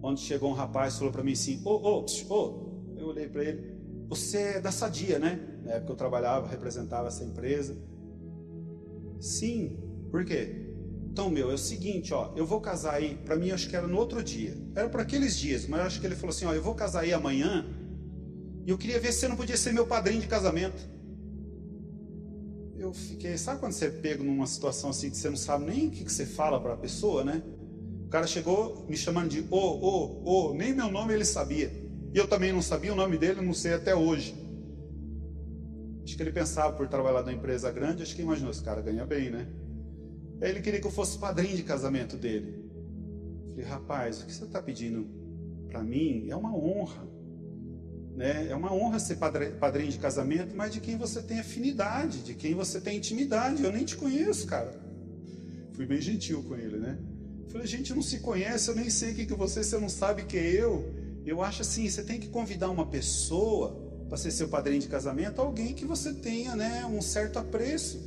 onde 0.00 0.20
chegou 0.20 0.50
um 0.50 0.54
rapaz 0.54 0.94
e 0.94 0.98
falou 0.98 1.12
para 1.12 1.24
mim 1.24 1.32
assim: 1.32 1.60
Ô, 1.64 1.70
ô, 1.70 2.06
ô, 2.28 2.94
eu 2.96 3.08
olhei 3.08 3.28
para 3.28 3.42
ele, 3.42 3.75
você 4.08 4.38
é 4.38 4.60
da 4.60 4.70
Sadia, 4.70 5.18
né? 5.18 5.40
Na 5.64 5.72
época 5.72 5.92
eu 5.92 5.96
trabalhava, 5.96 6.46
representava 6.46 7.08
essa 7.08 7.24
empresa. 7.24 7.76
Sim, 9.20 9.78
por 10.10 10.24
quê? 10.24 10.66
Então, 11.10 11.30
meu, 11.30 11.50
é 11.50 11.54
o 11.54 11.58
seguinte, 11.58 12.12
ó, 12.12 12.32
eu 12.36 12.44
vou 12.44 12.60
casar 12.60 12.94
aí, 12.94 13.16
para 13.24 13.36
mim 13.36 13.50
acho 13.50 13.68
que 13.68 13.74
era 13.74 13.86
no 13.86 13.96
outro 13.96 14.22
dia. 14.22 14.54
Era 14.74 14.88
para 14.88 15.02
aqueles 15.02 15.36
dias, 15.36 15.66
mas 15.66 15.80
acho 15.80 16.00
que 16.00 16.06
ele 16.06 16.14
falou 16.14 16.28
assim, 16.28 16.44
ó, 16.44 16.52
eu 16.52 16.62
vou 16.62 16.74
casar 16.74 17.00
aí 17.00 17.12
amanhã. 17.12 17.66
E 18.66 18.70
eu 18.70 18.76
queria 18.76 19.00
ver 19.00 19.12
se 19.12 19.20
você 19.20 19.28
não 19.28 19.36
podia 19.36 19.56
ser 19.56 19.72
meu 19.72 19.86
padrinho 19.86 20.20
de 20.20 20.26
casamento. 20.26 20.86
Eu 22.76 22.92
fiquei, 22.92 23.38
sabe 23.38 23.60
quando 23.60 23.72
você 23.72 23.86
é 23.86 23.90
pega 23.90 24.22
numa 24.22 24.46
situação 24.46 24.90
assim 24.90 25.08
que 25.08 25.16
você 25.16 25.30
não 25.30 25.36
sabe 25.36 25.64
nem 25.64 25.88
o 25.88 25.90
que, 25.90 26.04
que 26.04 26.12
você 26.12 26.26
fala 26.26 26.60
para 26.60 26.74
a 26.74 26.76
pessoa, 26.76 27.24
né? 27.24 27.42
O 28.04 28.08
cara 28.08 28.26
chegou 28.26 28.84
me 28.88 28.96
chamando 28.96 29.30
de 29.30 29.44
ô, 29.50 29.56
ô, 29.56 30.50
ô, 30.50 30.54
nem 30.54 30.74
meu 30.74 30.90
nome 30.90 31.14
ele 31.14 31.24
sabia. 31.24 31.85
E 32.16 32.18
eu 32.18 32.26
também 32.26 32.50
não 32.50 32.62
sabia 32.62 32.94
o 32.94 32.96
nome 32.96 33.18
dele, 33.18 33.42
não 33.42 33.52
sei 33.52 33.74
até 33.74 33.94
hoje. 33.94 34.34
Acho 36.02 36.16
que 36.16 36.22
ele 36.22 36.32
pensava 36.32 36.72
por 36.74 36.88
trabalhar 36.88 37.20
numa 37.20 37.34
empresa 37.34 37.70
grande, 37.70 38.02
acho 38.02 38.16
que 38.16 38.22
imaginou, 38.22 38.50
esse 38.50 38.62
cara 38.62 38.80
ganha 38.80 39.04
bem, 39.04 39.28
né? 39.28 39.46
Ele 40.40 40.62
queria 40.62 40.80
que 40.80 40.86
eu 40.86 40.90
fosse 40.90 41.18
padrinho 41.18 41.54
de 41.54 41.62
casamento 41.62 42.16
dele. 42.16 42.64
falei, 43.50 43.66
rapaz, 43.66 44.22
o 44.22 44.26
que 44.26 44.32
você 44.32 44.44
está 44.44 44.62
pedindo 44.62 45.06
para 45.68 45.82
mim 45.82 46.26
é 46.30 46.34
uma 46.34 46.56
honra. 46.56 47.06
Né? 48.14 48.48
É 48.48 48.56
uma 48.56 48.72
honra 48.72 48.98
ser 48.98 49.16
padrinho 49.16 49.90
de 49.90 49.98
casamento, 49.98 50.56
mas 50.56 50.72
de 50.72 50.80
quem 50.80 50.96
você 50.96 51.20
tem 51.20 51.40
afinidade, 51.40 52.22
de 52.22 52.32
quem 52.32 52.54
você 52.54 52.80
tem 52.80 52.96
intimidade. 52.96 53.62
Eu 53.62 53.72
nem 53.72 53.84
te 53.84 53.94
conheço, 53.94 54.46
cara. 54.46 54.72
Fui 55.74 55.84
bem 55.84 56.00
gentil 56.00 56.42
com 56.44 56.56
ele, 56.56 56.78
né? 56.78 56.98
Falei, 57.48 57.64
a 57.66 57.68
gente 57.68 57.92
não 57.92 58.00
se 58.00 58.20
conhece, 58.20 58.70
eu 58.70 58.74
nem 58.74 58.88
sei 58.88 59.12
o 59.12 59.14
que, 59.14 59.34
você, 59.34 59.62
você 59.62 59.78
não 59.78 59.90
sabe 59.90 60.24
que 60.24 60.38
é 60.38 60.62
eu. 60.62 61.04
Eu 61.26 61.42
acho 61.42 61.62
assim, 61.62 61.90
você 61.90 62.04
tem 62.04 62.20
que 62.20 62.28
convidar 62.28 62.70
uma 62.70 62.86
pessoa 62.86 63.76
para 64.08 64.16
ser 64.16 64.30
seu 64.30 64.46
padrinho 64.46 64.80
de 64.80 64.86
casamento, 64.86 65.40
alguém 65.40 65.74
que 65.74 65.84
você 65.84 66.14
tenha 66.14 66.54
né, 66.54 66.86
um 66.86 67.02
certo 67.02 67.40
apreço. 67.40 68.00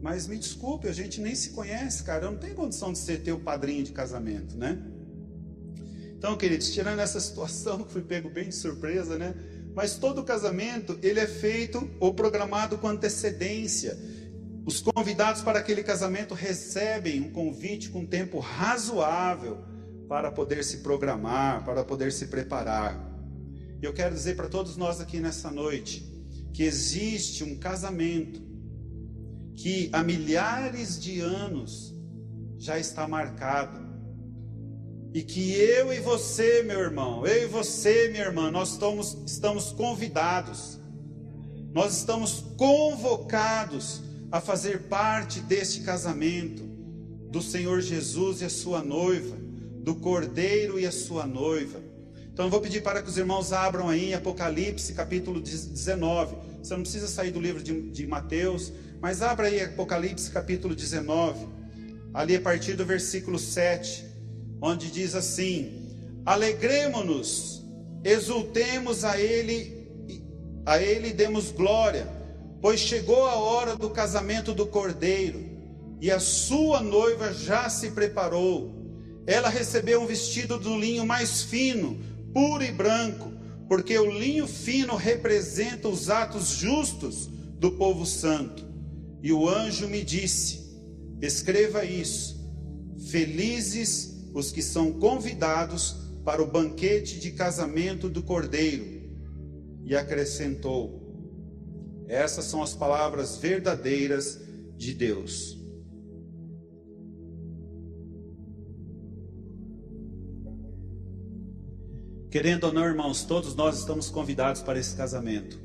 Mas 0.00 0.26
me 0.26 0.38
desculpe, 0.38 0.88
a 0.88 0.92
gente 0.92 1.20
nem 1.20 1.34
se 1.34 1.50
conhece, 1.50 2.02
cara. 2.02 2.24
Eu 2.24 2.32
não 2.32 2.38
tenho 2.38 2.54
condição 2.54 2.90
de 2.92 2.98
ser 2.98 3.18
teu 3.22 3.38
padrinho 3.38 3.84
de 3.84 3.92
casamento, 3.92 4.56
né? 4.56 4.78
Então, 6.16 6.36
queridos, 6.36 6.72
tirando 6.72 6.98
essa 6.98 7.20
situação 7.20 7.84
que 7.84 7.92
fui 7.92 8.02
pego 8.02 8.30
bem 8.30 8.48
de 8.48 8.54
surpresa, 8.54 9.18
né? 9.18 9.34
Mas 9.74 9.96
todo 9.96 10.24
casamento, 10.24 10.98
ele 11.02 11.20
é 11.20 11.26
feito 11.26 11.88
ou 12.00 12.14
programado 12.14 12.78
com 12.78 12.88
antecedência. 12.88 13.98
Os 14.64 14.80
convidados 14.80 15.42
para 15.42 15.58
aquele 15.58 15.82
casamento 15.82 16.34
recebem 16.34 17.20
um 17.20 17.30
convite 17.30 17.90
com 17.90 18.06
tempo 18.06 18.38
razoável 18.38 19.71
para 20.08 20.30
poder 20.30 20.64
se 20.64 20.78
programar, 20.78 21.64
para 21.64 21.84
poder 21.84 22.12
se 22.12 22.26
preparar. 22.26 23.10
E 23.80 23.84
eu 23.84 23.92
quero 23.92 24.14
dizer 24.14 24.36
para 24.36 24.48
todos 24.48 24.76
nós 24.76 25.00
aqui 25.00 25.18
nessa 25.20 25.50
noite 25.50 26.10
que 26.52 26.62
existe 26.62 27.42
um 27.42 27.56
casamento 27.56 28.40
que 29.56 29.88
há 29.92 30.02
milhares 30.02 31.00
de 31.00 31.20
anos 31.20 31.94
já 32.58 32.78
está 32.78 33.08
marcado. 33.08 33.80
E 35.14 35.22
que 35.22 35.52
eu 35.52 35.92
e 35.92 36.00
você, 36.00 36.62
meu 36.62 36.80
irmão, 36.80 37.26
eu 37.26 37.44
e 37.44 37.46
você, 37.46 38.08
minha 38.08 38.24
irmã, 38.24 38.50
nós 38.50 38.72
estamos, 38.72 39.18
estamos 39.26 39.70
convidados, 39.72 40.78
nós 41.72 41.98
estamos 41.98 42.44
convocados 42.56 44.00
a 44.30 44.40
fazer 44.40 44.84
parte 44.84 45.40
deste 45.40 45.82
casamento 45.82 46.62
do 47.30 47.42
Senhor 47.42 47.80
Jesus 47.82 48.40
e 48.40 48.46
a 48.46 48.50
sua 48.50 48.82
noiva, 48.82 49.36
do 49.82 49.96
Cordeiro 49.96 50.78
e 50.78 50.86
a 50.86 50.92
sua 50.92 51.26
noiva. 51.26 51.80
Então 52.32 52.46
eu 52.46 52.50
vou 52.50 52.60
pedir 52.60 52.82
para 52.82 53.02
que 53.02 53.08
os 53.08 53.18
irmãos 53.18 53.52
abram 53.52 53.88
aí 53.88 54.10
em 54.10 54.14
Apocalipse 54.14 54.94
capítulo 54.94 55.40
19. 55.40 56.36
Você 56.62 56.74
não 56.74 56.82
precisa 56.82 57.08
sair 57.08 57.30
do 57.32 57.40
livro 57.40 57.62
de, 57.62 57.90
de 57.90 58.06
Mateus, 58.06 58.72
mas 59.00 59.20
abra 59.20 59.48
aí 59.48 59.60
Apocalipse 59.60 60.30
capítulo 60.30 60.74
19, 60.74 61.46
ali 62.14 62.36
a 62.36 62.40
partir 62.40 62.74
do 62.74 62.86
versículo 62.86 63.38
7, 63.38 64.06
onde 64.60 64.90
diz 64.90 65.16
assim: 65.16 65.90
Alegremos-nos, 66.24 67.64
exultemos 68.04 69.04
a 69.04 69.20
Ele, 69.20 69.88
a 70.64 70.80
Ele 70.80 71.12
demos 71.12 71.50
glória, 71.50 72.06
pois 72.60 72.78
chegou 72.78 73.26
a 73.26 73.34
hora 73.34 73.74
do 73.74 73.90
casamento 73.90 74.54
do 74.54 74.66
Cordeiro, 74.66 75.44
e 76.00 76.10
a 76.10 76.20
sua 76.20 76.80
noiva 76.80 77.32
já 77.32 77.68
se 77.68 77.90
preparou. 77.90 78.81
Ela 79.26 79.48
recebeu 79.48 80.02
um 80.02 80.06
vestido 80.06 80.58
do 80.58 80.78
linho 80.78 81.06
mais 81.06 81.42
fino, 81.42 81.98
puro 82.32 82.64
e 82.64 82.72
branco, 82.72 83.32
porque 83.68 83.96
o 83.98 84.10
linho 84.10 84.46
fino 84.46 84.96
representa 84.96 85.88
os 85.88 86.10
atos 86.10 86.48
justos 86.48 87.28
do 87.58 87.72
povo 87.72 88.04
santo. 88.04 88.66
E 89.22 89.32
o 89.32 89.48
anjo 89.48 89.88
me 89.88 90.02
disse: 90.02 90.76
Escreva 91.20 91.84
isso. 91.84 92.42
Felizes 93.10 94.28
os 94.34 94.50
que 94.50 94.62
são 94.62 94.92
convidados 94.92 95.96
para 96.24 96.42
o 96.42 96.46
banquete 96.46 97.20
de 97.20 97.30
casamento 97.30 98.08
do 98.08 98.22
Cordeiro. 98.22 98.84
E 99.84 99.94
acrescentou: 99.94 101.00
Essas 102.08 102.46
são 102.46 102.62
as 102.62 102.74
palavras 102.74 103.36
verdadeiras 103.36 104.40
de 104.76 104.92
Deus. 104.92 105.61
Querendo 112.32 112.64
ou 112.64 112.72
não, 112.72 112.82
irmãos, 112.86 113.24
todos 113.24 113.54
nós 113.54 113.78
estamos 113.78 114.08
convidados 114.08 114.62
para 114.62 114.78
esse 114.78 114.96
casamento. 114.96 115.60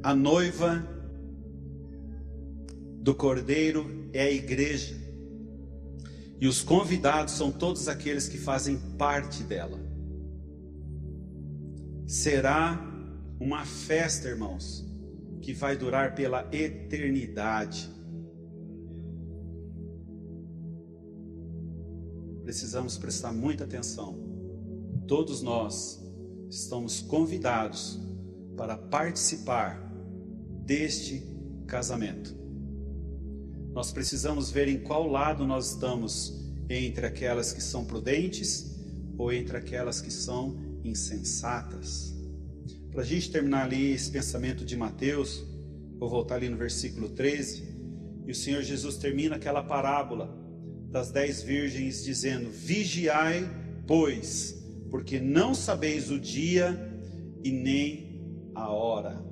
A 0.00 0.14
noiva 0.14 0.86
do 3.00 3.12
cordeiro 3.12 4.08
é 4.12 4.22
a 4.22 4.30
igreja. 4.30 4.94
E 6.40 6.46
os 6.46 6.62
convidados 6.62 7.34
são 7.34 7.50
todos 7.50 7.88
aqueles 7.88 8.28
que 8.28 8.38
fazem 8.38 8.78
parte 8.96 9.42
dela. 9.42 9.80
Será 12.06 12.80
uma 13.40 13.64
festa, 13.64 14.28
irmãos, 14.28 14.86
que 15.42 15.52
vai 15.52 15.76
durar 15.76 16.14
pela 16.14 16.48
eternidade. 16.52 17.90
Precisamos 22.44 22.96
prestar 22.96 23.32
muita 23.32 23.64
atenção. 23.64 24.25
Todos 25.06 25.40
nós 25.40 26.00
estamos 26.50 27.00
convidados 27.00 28.00
para 28.56 28.76
participar 28.76 29.80
deste 30.64 31.22
casamento. 31.66 32.34
Nós 33.72 33.92
precisamos 33.92 34.50
ver 34.50 34.66
em 34.66 34.78
qual 34.78 35.06
lado 35.06 35.46
nós 35.46 35.72
estamos 35.72 36.44
entre 36.68 37.06
aquelas 37.06 37.52
que 37.52 37.62
são 37.62 37.84
prudentes 37.84 38.74
ou 39.16 39.32
entre 39.32 39.56
aquelas 39.56 40.00
que 40.00 40.10
são 40.10 40.58
insensatas. 40.82 42.12
Para 42.90 43.02
a 43.02 43.04
gente 43.04 43.30
terminar 43.30 43.66
ali 43.66 43.92
esse 43.92 44.10
pensamento 44.10 44.64
de 44.64 44.76
Mateus, 44.76 45.44
vou 45.98 46.08
voltar 46.08 46.36
ali 46.36 46.48
no 46.48 46.56
versículo 46.56 47.10
13, 47.10 47.76
e 48.26 48.32
o 48.32 48.34
Senhor 48.34 48.62
Jesus 48.62 48.96
termina 48.96 49.36
aquela 49.36 49.62
parábola 49.62 50.36
das 50.90 51.12
dez 51.12 51.42
virgens, 51.42 52.02
dizendo: 52.02 52.50
Vigiai, 52.50 53.48
pois, 53.86 54.55
porque 54.96 55.20
não 55.20 55.54
sabeis 55.54 56.10
o 56.10 56.18
dia 56.18 56.74
e 57.44 57.50
nem 57.50 58.50
a 58.54 58.70
hora. 58.70 59.22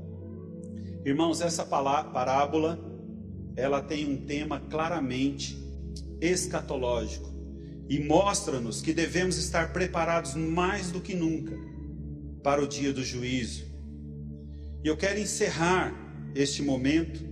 Irmãos, 1.06 1.40
essa 1.40 1.64
parábola, 1.64 2.78
ela 3.56 3.80
tem 3.80 4.06
um 4.06 4.26
tema 4.26 4.60
claramente 4.60 5.56
escatológico 6.20 7.32
e 7.88 7.98
mostra-nos 7.98 8.82
que 8.82 8.92
devemos 8.92 9.38
estar 9.38 9.72
preparados 9.72 10.34
mais 10.34 10.90
do 10.90 11.00
que 11.00 11.14
nunca 11.14 11.56
para 12.42 12.62
o 12.62 12.68
dia 12.68 12.92
do 12.92 13.02
juízo. 13.02 13.64
E 14.84 14.86
eu 14.86 14.98
quero 14.98 15.18
encerrar 15.18 15.94
este 16.34 16.60
momento 16.60 17.24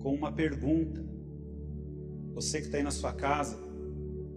com 0.00 0.12
uma 0.12 0.32
pergunta. 0.32 1.00
Você 2.34 2.58
que 2.58 2.66
está 2.66 2.78
aí 2.78 2.82
na 2.82 2.90
sua 2.90 3.12
casa, 3.12 3.56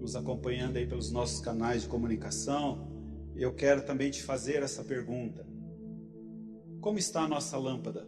nos 0.03 0.17
acompanhando 0.17 0.75
aí 0.75 0.85
pelos 0.85 1.11
nossos 1.11 1.39
canais 1.39 1.83
de 1.83 1.87
comunicação, 1.87 2.91
eu 3.37 3.53
quero 3.53 3.83
também 3.83 4.11
te 4.11 4.21
fazer 4.21 4.61
essa 4.61 4.83
pergunta: 4.83 5.47
Como 6.81 6.99
está 6.99 7.21
a 7.21 7.27
nossa 7.27 7.57
lâmpada? 7.57 8.05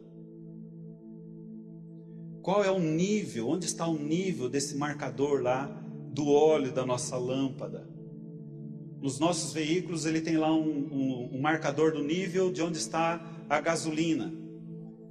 Qual 2.41 2.65
é 2.65 2.69
o 2.69 2.79
nível? 2.79 3.47
Onde 3.47 3.65
está 3.65 3.87
o 3.87 3.97
nível 3.97 4.49
desse 4.49 4.75
marcador 4.75 5.41
lá 5.41 5.67
do 6.11 6.27
óleo 6.27 6.73
da 6.73 6.85
nossa 6.85 7.15
lâmpada? 7.15 7.87
Nos 9.01 9.17
nossos 9.17 9.53
veículos 9.53 10.05
ele 10.05 10.19
tem 10.19 10.35
lá 10.35 10.53
um, 10.53 10.67
um, 10.67 11.29
um 11.37 11.41
marcador 11.41 11.93
do 11.93 12.03
nível 12.03 12.51
de 12.51 12.61
onde 12.61 12.77
está 12.77 13.25
a 13.49 13.61
gasolina. 13.61 14.33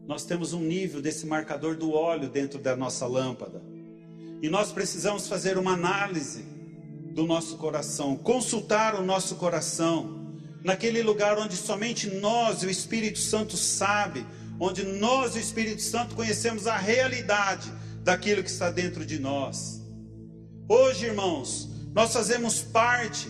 Nós 0.06 0.26
temos 0.26 0.52
um 0.52 0.60
nível 0.60 1.00
desse 1.00 1.26
marcador 1.26 1.76
do 1.76 1.92
óleo 1.92 2.28
dentro 2.28 2.58
da 2.58 2.76
nossa 2.76 3.06
lâmpada. 3.06 3.62
E 4.42 4.50
nós 4.50 4.70
precisamos 4.70 5.26
fazer 5.26 5.56
uma 5.56 5.72
análise 5.72 6.53
do 7.14 7.24
nosso 7.24 7.56
coração, 7.56 8.16
consultar 8.16 8.96
o 8.96 9.02
nosso 9.02 9.36
coração, 9.36 10.34
naquele 10.64 11.00
lugar 11.00 11.38
onde 11.38 11.56
somente 11.56 12.10
nós 12.10 12.62
e 12.62 12.66
o 12.66 12.70
Espírito 12.70 13.20
Santo 13.20 13.56
sabe, 13.56 14.26
onde 14.58 14.82
nós 14.82 15.36
e 15.36 15.38
o 15.38 15.40
Espírito 15.40 15.80
Santo 15.80 16.16
conhecemos 16.16 16.66
a 16.66 16.76
realidade 16.76 17.72
daquilo 18.02 18.42
que 18.42 18.50
está 18.50 18.68
dentro 18.68 19.06
de 19.06 19.20
nós. 19.20 19.80
Hoje, 20.68 21.06
irmãos, 21.06 21.70
nós 21.94 22.12
fazemos 22.12 22.60
parte 22.62 23.28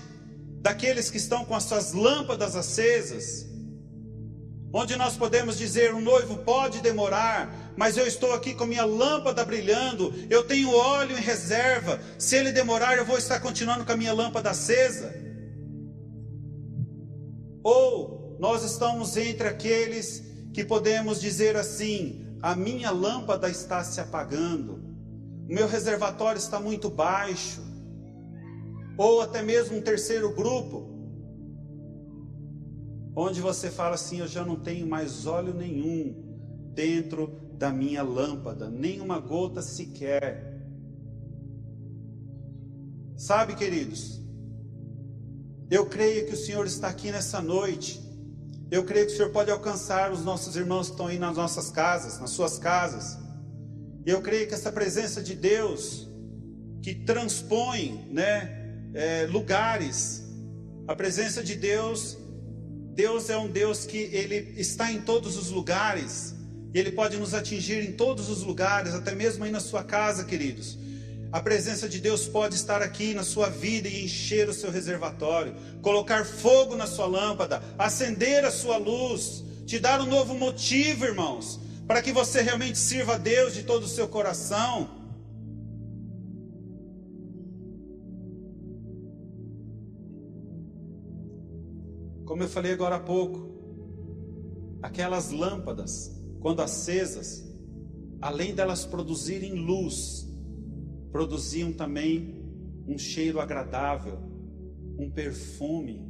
daqueles 0.63 1.11
que 1.11 1.19
estão 1.19 1.45
com 1.45 1.55
as 1.55 1.65
suas 1.65 1.93
lâmpadas 1.93 2.57
acesas, 2.57 3.47
onde 4.75 4.97
nós 4.97 5.17
podemos 5.17 5.57
dizer: 5.57 5.95
o 5.95 6.01
noivo 6.01 6.39
pode 6.39 6.81
demorar, 6.81 7.73
mas 7.77 7.97
eu 7.97 8.07
estou 8.07 8.35
aqui 8.35 8.53
com 8.53 8.67
minha 8.67 8.85
lâmpada 8.85 9.45
brilhando, 9.45 10.13
eu 10.29 10.43
tenho 10.43 10.75
óleo 10.75 11.17
em 11.17 11.21
reserva. 11.21 12.01
Se 12.19 12.35
ele 12.37 12.51
demorar, 12.51 12.99
eu 12.99 13.05
vou 13.07 13.17
estar 13.17 13.39
continuando 13.39 13.85
com 13.85 13.93
a 13.93 13.97
minha 13.97 14.13
lâmpada 14.13 14.51
acesa. 14.51 15.15
Ou 17.63 18.37
nós 18.41 18.65
estamos 18.65 19.17
entre 19.17 19.47
aqueles 19.47 20.25
que 20.53 20.65
podemos 20.65 21.21
dizer 21.21 21.57
assim: 21.57 22.37
a 22.43 22.57
minha 22.57 22.91
lâmpada 22.91 23.49
está 23.49 23.85
se 23.85 24.01
apagando, 24.01 24.75
o 25.49 25.55
meu 25.55 25.69
reservatório 25.69 26.39
está 26.39 26.59
muito 26.59 26.91
baixo. 26.91 27.63
Ou 28.99 29.23
até 29.23 29.43
mesmo 29.43 29.77
um 29.77 29.83
terceiro 29.83 30.33
grupo, 30.35 30.84
onde 33.15 33.41
você 33.41 33.71
fala 33.71 33.95
assim: 33.95 34.21
eu 34.21 34.29
já 34.29 34.45
não 34.45 34.57
tenho 34.57 34.87
mais 34.87 35.27
óleo 35.27 35.55
nenhum 35.55 36.15
dentro 36.75 37.41
da 37.57 37.71
minha 37.71 38.03
lâmpada, 38.03 38.69
nem 38.69 39.01
uma 39.01 39.19
gota 39.19 39.63
sequer. 39.63 40.53
Sabe, 43.17 43.55
queridos, 43.55 44.21
eu 45.71 45.87
creio 45.87 46.27
que 46.27 46.35
o 46.35 46.37
Senhor 46.37 46.67
está 46.67 46.89
aqui 46.89 47.11
nessa 47.11 47.41
noite. 47.41 48.03
Eu 48.71 48.85
creio 48.85 49.07
que 49.07 49.13
o 49.13 49.17
Senhor 49.17 49.31
pode 49.31 49.51
alcançar 49.51 50.11
os 50.13 50.25
nossos 50.25 50.57
irmãos 50.57 50.89
que 50.89 50.95
estão 50.95 51.07
aí 51.07 51.19
nas 51.19 51.37
nossas 51.37 51.71
casas, 51.71 52.19
nas 52.19 52.31
suas 52.31 52.59
casas. 52.59 53.17
Eu 54.05 54.21
creio 54.21 54.49
que 54.49 54.55
essa 54.55 54.73
presença 54.73 55.23
de 55.23 55.35
Deus, 55.35 56.09
que 56.83 56.95
transpõe 56.95 58.09
né, 58.11 58.91
é, 58.93 59.27
lugares, 59.31 60.25
a 60.87 60.95
presença 60.95 61.43
de 61.43 61.55
Deus, 61.55 62.19
Deus 62.95 63.29
é 63.29 63.37
um 63.37 63.49
Deus 63.49 63.85
que 63.85 63.99
Ele 64.13 64.55
está 64.57 64.93
em 64.93 65.01
todos 65.01 65.37
os 65.37 65.51
lugares. 65.51 66.35
E 66.73 66.79
Ele 66.79 66.93
pode 66.93 67.17
nos 67.17 67.35
atingir 67.35 67.83
em 67.83 67.93
todos 67.93 68.29
os 68.29 68.43
lugares, 68.43 68.95
até 68.95 69.15
mesmo 69.15 69.45
aí 69.45 69.51
na 69.51 69.61
sua 69.61 69.83
casa, 69.83 70.25
queridos. 70.25 70.79
A 71.33 71.41
presença 71.41 71.89
de 71.89 71.99
Deus 71.99 72.29
pode 72.29 72.55
estar 72.55 72.81
aqui 72.81 73.13
na 73.13 73.25
sua 73.25 73.49
vida 73.49 73.89
e 73.89 74.05
encher 74.05 74.49
o 74.49 74.55
seu 74.55 74.71
reservatório, 74.71 75.53
colocar 75.83 76.25
fogo 76.25 76.77
na 76.77 76.87
sua 76.87 77.07
lâmpada, 77.07 77.61
acender 77.77 78.45
a 78.45 78.53
sua 78.53 78.77
luz, 78.77 79.43
te 79.67 79.81
dar 79.81 80.01
um 80.01 80.07
novo 80.07 80.35
motivo, 80.35 81.05
irmãos, 81.05 81.59
para 81.89 82.01
que 82.01 82.13
você 82.13 82.41
realmente 82.41 82.79
sirva 82.79 83.15
a 83.15 83.19
Deus 83.19 83.53
de 83.53 83.65
todo 83.65 83.83
o 83.83 83.89
seu 83.89 84.07
coração. 84.07 84.89
Como 92.25 92.43
eu 92.43 92.49
falei 92.49 92.73
agora 92.73 92.97
há 92.97 93.01
pouco, 93.01 93.55
aquelas 94.83 95.31
lâmpadas 95.31 96.23
quando 96.41 96.61
acesas, 96.61 97.45
além 98.21 98.55
delas 98.55 98.85
produzirem 98.85 99.55
luz, 99.55 100.29
produziam 101.11 101.73
também 101.73 102.43
um 102.87 102.99
cheiro 102.99 103.41
agradável, 103.41 104.19
um 104.99 105.11
perfume. 105.11 106.07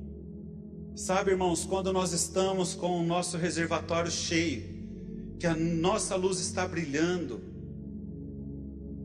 Sabe, 0.96 1.32
irmãos, 1.32 1.64
quando 1.64 1.92
nós 1.92 2.12
estamos 2.12 2.74
com 2.74 3.00
o 3.00 3.04
nosso 3.04 3.36
reservatório 3.36 4.10
cheio, 4.10 4.74
que 5.38 5.46
a 5.46 5.54
nossa 5.54 6.16
luz 6.16 6.40
está 6.40 6.66
brilhando, 6.66 7.40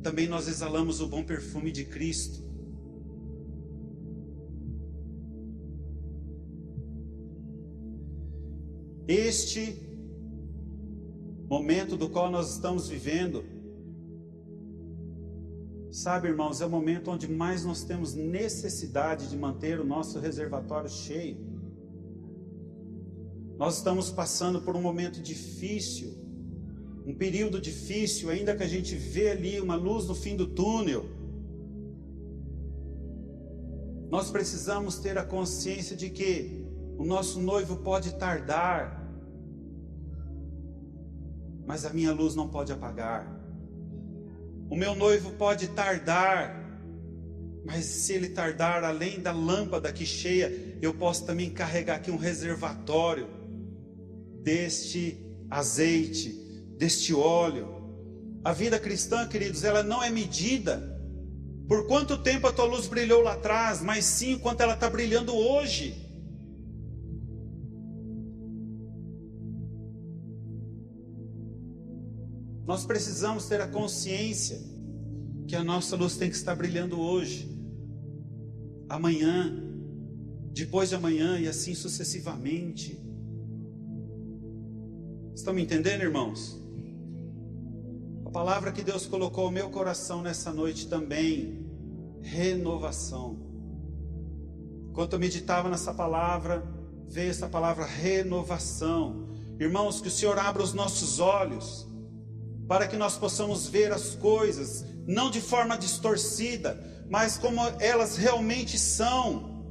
também 0.01 0.27
nós 0.27 0.47
exalamos 0.47 1.01
o 1.01 1.07
bom 1.07 1.23
perfume 1.23 1.71
de 1.71 1.85
Cristo. 1.85 2.48
Este 9.09 9.75
momento 11.47 11.97
do 11.97 12.07
qual 12.07 12.29
nós 12.29 12.53
estamos 12.53 12.87
vivendo. 12.87 13.43
Sabe, 15.91 16.27
irmãos, 16.27 16.61
é 16.61 16.65
o 16.67 16.69
momento 16.69 17.09
onde 17.09 17.27
mais 17.27 17.65
nós 17.65 17.83
temos 17.83 18.13
necessidade 18.13 19.27
de 19.27 19.35
manter 19.35 19.79
o 19.79 19.83
nosso 19.83 20.19
reservatório 20.19 20.91
cheio. 20.91 21.37
Nós 23.57 23.77
estamos 23.77 24.11
passando 24.11 24.61
por 24.61 24.75
um 24.75 24.81
momento 24.83 25.19
difícil, 25.19 26.13
um 27.03 27.15
período 27.15 27.59
difícil, 27.59 28.29
ainda 28.29 28.55
que 28.55 28.61
a 28.61 28.67
gente 28.67 28.93
vê 28.93 29.31
ali 29.31 29.59
uma 29.59 29.75
luz 29.75 30.05
no 30.05 30.13
fim 30.13 30.35
do 30.35 30.45
túnel. 30.45 31.03
Nós 34.11 34.29
precisamos 34.29 34.99
ter 34.99 35.17
a 35.17 35.25
consciência 35.25 35.97
de 35.97 36.11
que 36.11 36.59
o 36.99 37.05
nosso 37.05 37.39
noivo 37.39 37.77
pode 37.77 38.15
tardar, 38.15 38.98
mas 41.69 41.85
a 41.85 41.91
minha 41.91 42.11
luz 42.11 42.33
não 42.33 42.47
pode 42.47 42.71
apagar. 42.71 43.31
O 44.71 44.75
meu 44.75 44.95
noivo 44.95 45.33
pode 45.33 45.67
tardar, 45.67 46.81
mas 47.63 47.85
se 47.85 48.13
ele 48.13 48.29
tardar 48.29 48.83
além 48.83 49.19
da 49.19 49.31
lâmpada 49.31 49.93
que 49.93 50.03
cheia, 50.03 50.51
eu 50.81 50.95
posso 50.95 51.27
também 51.27 51.51
carregar 51.51 51.97
aqui 51.97 52.09
um 52.09 52.17
reservatório 52.17 53.27
deste 54.41 55.23
azeite, 55.47 56.31
deste 56.75 57.13
óleo. 57.13 57.67
A 58.43 58.51
vida 58.51 58.79
cristã, 58.79 59.27
queridos, 59.27 59.63
ela 59.63 59.83
não 59.83 60.01
é 60.01 60.09
medida 60.09 60.99
por 61.67 61.85
quanto 61.85 62.17
tempo 62.17 62.47
a 62.47 62.51
tua 62.51 62.65
luz 62.65 62.87
brilhou 62.87 63.21
lá 63.21 63.33
atrás, 63.33 63.79
mas 63.79 64.05
sim 64.05 64.39
quanto 64.39 64.61
ela 64.61 64.73
está 64.73 64.89
brilhando 64.89 65.35
hoje. 65.35 66.08
Nós 72.69 72.85
precisamos 72.85 73.47
ter 73.47 73.59
a 73.61 73.67
consciência 73.67 74.61
que 75.47 75.55
a 75.55 75.63
nossa 75.63 75.95
luz 75.95 76.17
tem 76.17 76.29
que 76.29 76.35
estar 76.35 76.53
brilhando 76.53 76.99
hoje, 76.99 77.49
amanhã, 78.87 79.59
depois 80.53 80.89
de 80.89 80.93
amanhã 80.93 81.39
e 81.39 81.47
assim 81.47 81.73
sucessivamente. 81.73 83.03
Estão 85.33 85.51
me 85.51 85.63
entendendo, 85.63 86.03
irmãos? 86.03 86.61
A 88.23 88.29
palavra 88.29 88.71
que 88.71 88.83
Deus 88.83 89.07
colocou 89.07 89.45
no 89.45 89.51
meu 89.51 89.71
coração 89.71 90.21
nessa 90.21 90.53
noite 90.53 90.87
também, 90.87 91.65
renovação. 92.21 93.35
Enquanto 94.91 95.13
eu 95.13 95.19
meditava 95.19 95.69
nessa 95.69 95.91
palavra, 95.91 96.63
veio 97.07 97.31
essa 97.31 97.49
palavra 97.49 97.83
renovação. 97.83 99.27
Irmãos, 99.59 99.99
que 99.99 100.07
o 100.07 100.11
Senhor 100.11 100.37
abra 100.37 100.61
os 100.61 100.71
nossos 100.71 101.19
olhos 101.19 101.88
para 102.69 102.87
que 102.87 102.95
nós 102.95 103.17
possamos 103.17 103.67
ver 103.67 103.91
as 103.91 104.13
coisas, 104.13 104.85
não 105.07 105.31
de 105.31 105.41
forma 105.41 105.75
distorcida, 105.75 106.79
mas 107.09 107.35
como 107.35 107.59
elas 107.79 108.15
realmente 108.15 108.77
são. 108.77 109.65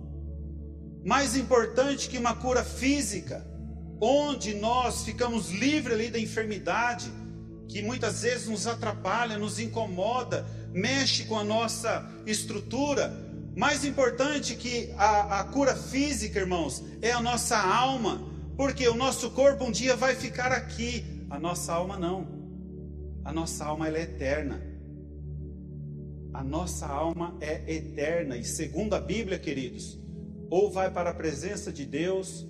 Mais 1.05 1.37
importante 1.37 2.09
que 2.09 2.19
uma 2.19 2.35
cura 2.35 2.65
física, 2.65 3.47
onde 4.01 4.53
nós 4.55 5.05
ficamos 5.05 5.51
livres 5.51 5.95
ali 5.95 6.11
da 6.11 6.19
enfermidade, 6.19 7.09
que 7.69 7.83
muitas 7.83 8.23
vezes 8.23 8.49
nos 8.49 8.67
atrapalha, 8.67 9.39
nos 9.39 9.61
incomoda, 9.61 10.45
mexe 10.73 11.25
com 11.27 11.39
a 11.39 11.45
nossa 11.45 12.05
estrutura. 12.27 13.17
Mais 13.57 13.85
importante 13.85 14.57
que 14.57 14.93
a, 14.99 15.39
a 15.39 15.45
cura 15.45 15.77
física, 15.77 16.41
irmãos, 16.41 16.83
é 17.01 17.13
a 17.13 17.21
nossa 17.21 17.57
alma, 17.57 18.29
porque 18.57 18.89
o 18.89 18.97
nosso 18.97 19.31
corpo 19.31 19.67
um 19.67 19.71
dia 19.71 19.95
vai 19.95 20.17
ficar 20.17 20.51
aqui, 20.51 21.25
a 21.31 21.39
nossa 21.39 21.73
alma 21.73 21.97
não. 21.97 22.38
A 23.29 23.33
nossa 23.33 23.67
alma 23.67 23.91
é 23.91 24.01
eterna. 24.05 24.59
A 26.33 26.43
nossa 26.43 26.87
alma 26.87 27.37
é 27.43 27.75
eterna 27.75 28.39
e 28.39 28.43
segundo 28.43 28.95
a 28.95 29.01
Bíblia, 29.01 29.39
queridos, 29.39 29.99
ou 30.49 30.71
vai 30.71 30.91
para 30.91 31.11
a 31.11 31.15
presença 31.15 31.71
de 31.71 31.85
Deus, 31.85 32.49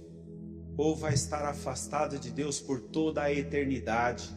ou 0.77 0.95
vai 0.95 1.15
estar 1.15 1.45
afastada 1.45 2.17
de 2.17 2.31
Deus 2.31 2.61
por 2.61 2.81
toda 2.81 3.23
a 3.23 3.33
eternidade. 3.33 4.31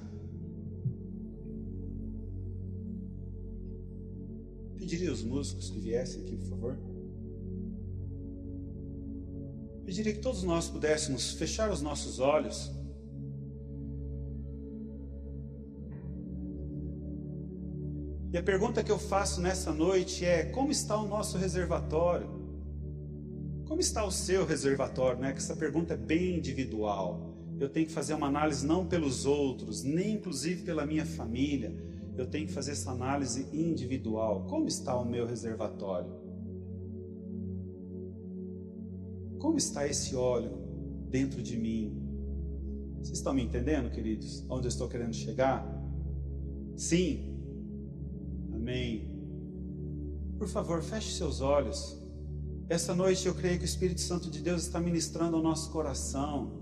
Pediria 4.77 5.13
os 5.13 5.21
músicos 5.21 5.69
que 5.69 5.79
viessem 5.79 6.23
aqui, 6.23 6.37
por 6.37 6.47
favor. 6.47 6.79
Pediria 9.85 10.11
que 10.11 10.21
todos 10.21 10.41
nós 10.41 10.67
pudéssemos 10.67 11.33
fechar 11.33 11.69
os 11.69 11.83
nossos 11.83 12.17
olhos. 12.17 12.80
E 18.33 18.37
a 18.37 18.43
pergunta 18.43 18.81
que 18.81 18.91
eu 18.91 18.97
faço 18.97 19.41
nessa 19.41 19.73
noite 19.73 20.25
é: 20.25 20.45
como 20.45 20.71
está 20.71 20.97
o 20.97 21.07
nosso 21.07 21.37
reservatório? 21.37 22.29
Como 23.67 23.81
está 23.81 24.05
o 24.05 24.11
seu 24.11 24.45
reservatório? 24.45 25.19
Né? 25.19 25.31
Que 25.31 25.39
essa 25.39 25.55
pergunta 25.55 25.95
é 25.95 25.97
bem 25.97 26.37
individual. 26.37 27.29
Eu 27.59 27.69
tenho 27.69 27.85
que 27.85 27.91
fazer 27.91 28.13
uma 28.13 28.27
análise 28.27 28.65
não 28.65 28.85
pelos 28.85 29.25
outros, 29.25 29.83
nem 29.83 30.13
inclusive 30.15 30.63
pela 30.63 30.85
minha 30.85 31.05
família. 31.05 31.75
Eu 32.17 32.25
tenho 32.25 32.47
que 32.47 32.53
fazer 32.53 32.71
essa 32.71 32.91
análise 32.91 33.47
individual. 33.53 34.45
Como 34.49 34.67
está 34.67 34.95
o 34.97 35.05
meu 35.05 35.25
reservatório? 35.25 36.11
Como 39.39 39.57
está 39.57 39.87
esse 39.87 40.15
óleo 40.15 40.57
dentro 41.09 41.41
de 41.41 41.57
mim? 41.57 41.97
Vocês 43.01 43.17
estão 43.17 43.33
me 43.33 43.43
entendendo, 43.43 43.89
queridos? 43.91 44.45
Onde 44.49 44.67
eu 44.67 44.69
estou 44.69 44.87
querendo 44.87 45.13
chegar? 45.13 45.65
Sim, 46.75 47.30
Amém. 48.61 49.09
Por 50.37 50.47
favor, 50.47 50.83
feche 50.83 51.13
seus 51.13 51.41
olhos. 51.41 51.97
Essa 52.69 52.93
noite 52.93 53.25
eu 53.25 53.33
creio 53.33 53.57
que 53.57 53.63
o 53.63 53.65
Espírito 53.65 54.01
Santo 54.01 54.29
de 54.29 54.39
Deus 54.39 54.61
está 54.61 54.79
ministrando 54.79 55.35
ao 55.35 55.41
nosso 55.41 55.71
coração. 55.71 56.61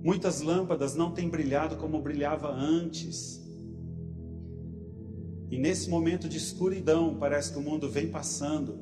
Muitas 0.00 0.42
lâmpadas 0.42 0.94
não 0.94 1.12
têm 1.12 1.28
brilhado 1.28 1.76
como 1.76 2.00
brilhava 2.00 2.48
antes. 2.48 3.44
E 5.50 5.58
nesse 5.58 5.90
momento 5.90 6.28
de 6.28 6.36
escuridão, 6.36 7.16
parece 7.18 7.52
que 7.52 7.58
o 7.58 7.62
mundo 7.62 7.90
vem 7.90 8.08
passando. 8.12 8.78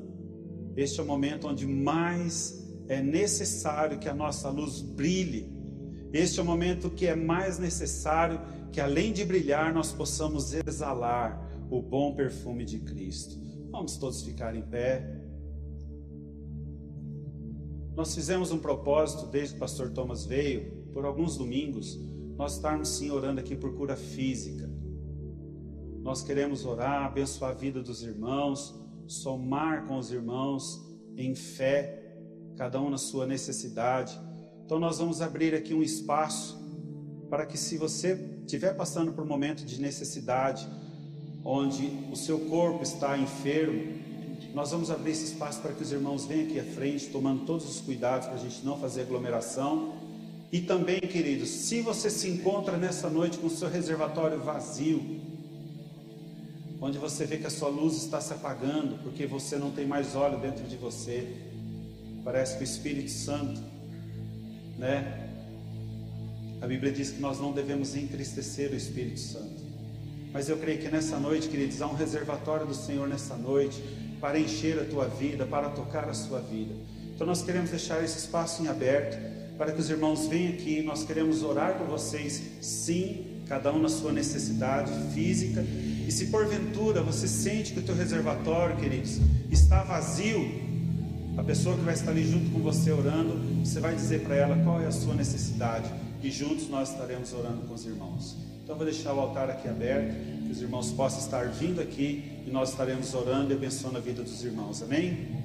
Este 0.75 0.99
é 0.99 1.03
o 1.03 1.07
momento 1.07 1.47
onde 1.47 1.65
mais 1.65 2.63
é 2.87 3.01
necessário 3.01 3.97
que 3.97 4.07
a 4.07 4.13
nossa 4.13 4.47
luz 4.51 4.79
brilhe. 4.81 5.51
Este 6.13 6.39
é 6.39 6.43
o 6.43 6.45
momento 6.45 6.91
que 6.91 7.07
é 7.07 7.15
mais 7.15 7.57
necessário 7.57 8.39
que 8.71 8.81
além 8.81 9.13
de 9.13 9.23
brilhar, 9.25 9.73
nós 9.73 9.91
possamos 9.91 10.53
exalar 10.53 11.47
o 11.69 11.81
bom 11.81 12.15
perfume 12.15 12.65
de 12.65 12.79
Cristo. 12.79 13.35
Vamos 13.71 13.97
todos 13.97 14.23
ficar 14.23 14.55
em 14.55 14.61
pé. 14.61 15.21
Nós 17.95 18.13
fizemos 18.13 18.51
um 18.51 18.59
propósito 18.59 19.25
desde 19.27 19.53
que 19.53 19.57
o 19.57 19.59
pastor 19.59 19.91
Thomas 19.91 20.25
veio, 20.25 20.87
por 20.93 21.05
alguns 21.05 21.37
domingos, 21.37 21.99
nós 22.37 22.55
estarmos 22.55 22.89
sim 22.89 23.09
orando 23.09 23.39
aqui 23.39 23.55
por 23.55 23.75
cura 23.75 23.95
física. 23.95 24.69
Nós 26.01 26.21
queremos 26.21 26.65
orar, 26.65 27.05
abençoar 27.05 27.51
a 27.51 27.53
vida 27.53 27.81
dos 27.81 28.03
irmãos, 28.03 28.79
somar 29.07 29.85
com 29.87 29.97
os 29.97 30.11
irmãos 30.11 30.85
em 31.17 31.33
fé, 31.33 32.17
cada 32.55 32.79
um 32.79 32.89
na 32.89 32.97
sua 32.97 33.25
necessidade. 33.25 34.17
Então 34.63 34.79
nós 34.79 34.99
vamos 34.99 35.21
abrir 35.21 35.55
aqui 35.55 35.73
um 35.73 35.81
espaço 35.81 36.57
para 37.29 37.45
que 37.45 37.57
se 37.57 37.77
você 37.77 38.36
estiver 38.47 38.73
passando 38.75 39.11
por 39.11 39.25
um 39.25 39.27
momento 39.27 39.65
de 39.65 39.79
necessidade, 39.81 40.65
onde 41.43 41.91
o 42.09 42.15
seu 42.15 42.39
corpo 42.39 42.81
está 42.81 43.17
enfermo, 43.17 43.97
nós 44.53 44.71
vamos 44.71 44.89
abrir 44.89 45.11
esse 45.11 45.25
espaço 45.25 45.61
para 45.61 45.73
que 45.73 45.83
os 45.83 45.91
irmãos 45.91 46.25
venham 46.25 46.45
aqui 46.45 46.57
à 46.57 46.63
frente, 46.63 47.07
tomando 47.07 47.45
todos 47.45 47.69
os 47.69 47.81
cuidados 47.81 48.27
para 48.27 48.35
a 48.35 48.39
gente 48.39 48.65
não 48.65 48.79
fazer 48.79 49.01
aglomeração. 49.01 49.95
E 50.49 50.61
também, 50.61 51.01
queridos, 51.01 51.49
se 51.49 51.81
você 51.81 52.09
se 52.09 52.29
encontra 52.29 52.77
nessa 52.77 53.09
noite 53.09 53.37
com 53.37 53.47
o 53.47 53.49
seu 53.49 53.69
reservatório 53.69 54.39
vazio, 54.39 55.19
onde 56.79 56.97
você 56.97 57.25
vê 57.25 57.37
que 57.37 57.47
a 57.47 57.49
sua 57.49 57.67
luz 57.67 57.97
está 57.97 58.21
se 58.21 58.31
apagando, 58.31 58.97
porque 59.03 59.25
você 59.25 59.57
não 59.57 59.71
tem 59.71 59.85
mais 59.85 60.15
óleo 60.15 60.39
dentro 60.39 60.63
de 60.63 60.77
você, 60.77 61.35
parece 62.23 62.55
que 62.55 62.63
o 62.63 62.65
Espírito 62.65 63.11
Santo, 63.11 63.61
né, 64.77 65.26
a 66.59 66.65
Bíblia 66.65 66.91
diz 66.91 67.11
que 67.11 67.19
nós 67.19 67.39
não 67.39 67.51
devemos 67.51 67.95
entristecer 67.95 68.71
o 68.71 68.75
Espírito 68.75 69.19
Santo. 69.19 69.67
Mas 70.33 70.49
eu 70.49 70.57
creio 70.57 70.79
que 70.79 70.89
nessa 70.89 71.19
noite, 71.19 71.47
queridos, 71.47 71.81
há 71.81 71.87
um 71.87 71.93
reservatório 71.93 72.65
do 72.65 72.73
Senhor 72.73 73.07
nessa 73.07 73.35
noite 73.35 73.81
para 74.19 74.39
encher 74.39 74.79
a 74.79 74.85
tua 74.85 75.05
vida, 75.07 75.45
para 75.45 75.69
tocar 75.69 76.09
a 76.09 76.13
sua 76.13 76.39
vida. 76.39 76.73
Então 77.13 77.25
nós 77.25 77.43
queremos 77.43 77.69
deixar 77.69 78.03
esse 78.03 78.17
espaço 78.17 78.63
em 78.63 78.67
aberto 78.67 79.17
para 79.57 79.71
que 79.71 79.79
os 79.79 79.89
irmãos 79.89 80.27
venham 80.27 80.53
aqui. 80.53 80.81
Nós 80.81 81.03
queremos 81.03 81.43
orar 81.43 81.77
por 81.77 81.87
vocês, 81.87 82.41
sim, 82.59 83.41
cada 83.47 83.71
um 83.71 83.79
na 83.79 83.89
sua 83.89 84.11
necessidade 84.11 84.91
física. 85.13 85.63
E 86.07 86.11
se 86.11 86.27
porventura 86.27 87.01
você 87.01 87.27
sente 87.27 87.73
que 87.73 87.79
o 87.79 87.83
teu 87.83 87.95
reservatório, 87.95 88.77
queridos, 88.77 89.19
está 89.51 89.83
vazio, 89.83 90.65
a 91.37 91.43
pessoa 91.43 91.75
que 91.75 91.83
vai 91.83 91.93
estar 91.93 92.11
ali 92.11 92.29
junto 92.29 92.49
com 92.49 92.59
você 92.59 92.91
orando, 92.91 93.37
você 93.63 93.79
vai 93.79 93.93
dizer 93.93 94.21
para 94.21 94.35
ela 94.35 94.57
qual 94.63 94.81
é 94.81 94.87
a 94.87 94.91
sua 94.91 95.13
necessidade 95.13 95.87
e 96.21 96.31
juntos 96.31 96.69
nós 96.69 96.91
estaremos 96.91 97.33
orando 97.33 97.67
com 97.67 97.73
os 97.73 97.85
irmãos. 97.85 98.35
Então 98.63 98.75
vou 98.75 98.85
deixar 98.85 99.13
o 99.13 99.19
altar 99.19 99.49
aqui 99.49 99.67
aberto, 99.67 100.13
que 100.45 100.51
os 100.51 100.61
irmãos 100.61 100.91
possam 100.91 101.19
estar 101.19 101.47
vindo 101.47 101.79
aqui 101.79 102.43
e 102.45 102.51
nós 102.51 102.71
estaremos 102.71 103.13
orando 103.13 103.53
e 103.53 103.55
abençoando 103.55 103.97
a 103.97 104.01
vida 104.01 104.23
dos 104.23 104.43
irmãos. 104.43 104.81
Amém? 104.81 105.37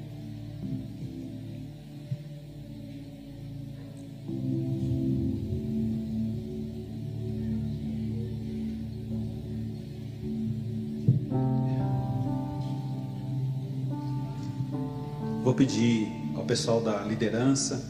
Vou 15.44 15.54
pedir 15.54 16.08
ao 16.34 16.44
pessoal 16.44 16.80
da 16.80 17.02
liderança, 17.02 17.84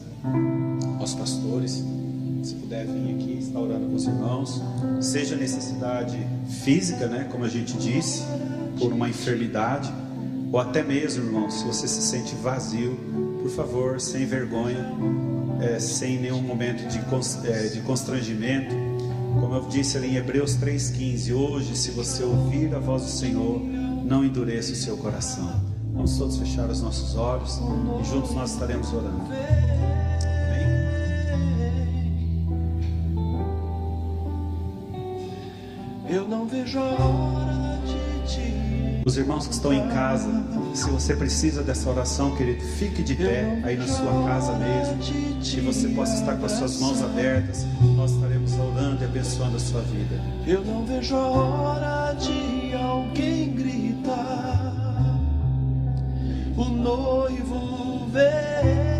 aos 0.99 1.13
pastores, 1.15 1.83
se 2.43 2.55
puder 2.55 2.85
vir 2.85 3.15
aqui, 3.15 3.37
estar 3.39 3.59
orando 3.59 3.87
com 3.87 3.95
os 3.95 4.05
irmãos, 4.05 4.61
seja 4.99 5.35
necessidade 5.35 6.17
física, 6.63 7.07
né, 7.07 7.27
como 7.31 7.45
a 7.45 7.49
gente 7.49 7.73
disse, 7.77 8.23
por 8.77 8.91
uma 8.91 9.09
enfermidade, 9.09 9.91
ou 10.51 10.59
até 10.59 10.83
mesmo, 10.83 11.25
irmão, 11.25 11.49
se 11.49 11.63
você 11.65 11.87
se 11.87 12.01
sente 12.01 12.35
vazio, 12.35 12.97
por 13.41 13.49
favor, 13.49 13.99
sem 13.99 14.25
vergonha, 14.25 14.85
é, 15.61 15.79
sem 15.79 16.19
nenhum 16.19 16.41
momento 16.41 16.87
de, 16.87 16.99
é, 17.47 17.67
de 17.67 17.81
constrangimento, 17.81 18.75
como 19.39 19.55
eu 19.55 19.65
disse 19.67 19.97
ali 19.97 20.09
em 20.09 20.15
Hebreus 20.15 20.55
3,15, 20.57 21.33
hoje, 21.33 21.75
se 21.75 21.91
você 21.91 22.23
ouvir 22.23 22.73
a 22.75 22.79
voz 22.79 23.03
do 23.03 23.09
Senhor, 23.09 23.59
não 24.05 24.23
endureça 24.23 24.73
o 24.73 24.75
seu 24.75 24.97
coração. 24.97 25.49
Vamos 25.93 26.17
todos 26.17 26.37
fechar 26.37 26.69
os 26.69 26.81
nossos 26.81 27.15
olhos 27.15 27.59
e 28.01 28.09
juntos 28.09 28.31
nós 28.35 28.51
estaremos 28.53 28.91
orando. 28.93 29.23
Vejo 36.53 36.79
a 36.79 36.83
hora 36.83 37.79
de 37.85 38.31
te. 38.31 39.03
Os 39.05 39.17
irmãos 39.17 39.47
que 39.47 39.53
estão 39.53 39.73
em 39.73 39.87
casa, 39.89 40.29
se 40.75 40.89
você 40.89 41.15
precisa 41.15 41.63
dessa 41.63 41.89
oração, 41.89 42.35
querido, 42.35 42.63
fique 42.77 43.01
de 43.01 43.15
pé 43.15 43.59
aí 43.63 43.75
na 43.75 43.87
sua 43.87 44.23
casa 44.27 44.53
mesmo. 44.53 44.97
Que 45.41 45.59
você 45.61 45.89
possa 45.89 46.13
estar 46.15 46.37
com 46.37 46.45
as 46.45 46.51
suas 46.53 46.79
mãos 46.79 47.01
abertas. 47.01 47.65
Nós 47.95 48.11
estaremos 48.11 48.53
orando 48.53 49.03
e 49.03 49.05
abençoando 49.05 49.57
a 49.57 49.59
sua 49.59 49.81
vida. 49.81 50.21
Eu 50.45 50.63
não 50.63 50.85
vejo 50.85 51.15
a 51.15 51.27
hora 51.27 52.13
de 52.13 52.73
alguém 52.75 53.53
gritar. 53.53 54.73
O 56.55 56.65
noivo 56.65 58.07
vem. 58.11 58.93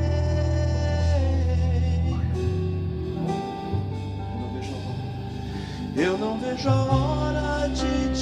Eu 5.95 6.17
não 6.17 6.39
vejo 6.39 6.67
a 6.69 6.83
hora 6.85 7.42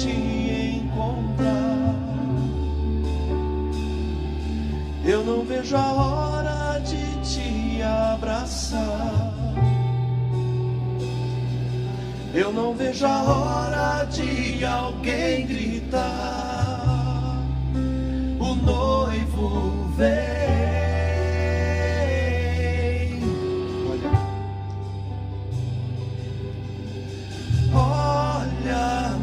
te 0.02 0.80
encontrar. 0.82 1.94
Eu 5.04 5.24
não 5.24 5.44
vejo 5.44 5.76
a 5.76 5.92
hora 5.92 6.78
de 6.80 7.04
te 7.22 7.82
abraçar. 7.82 9.32
Eu 12.34 12.52
não 12.52 12.74
vejo 12.74 13.06
a 13.06 13.22
hora 13.22 14.04
de 14.04 14.64
alguém 14.64 15.46
gritar. 15.46 17.36
O 18.40 18.54
noivo 18.54 19.88
vem. 19.96 20.71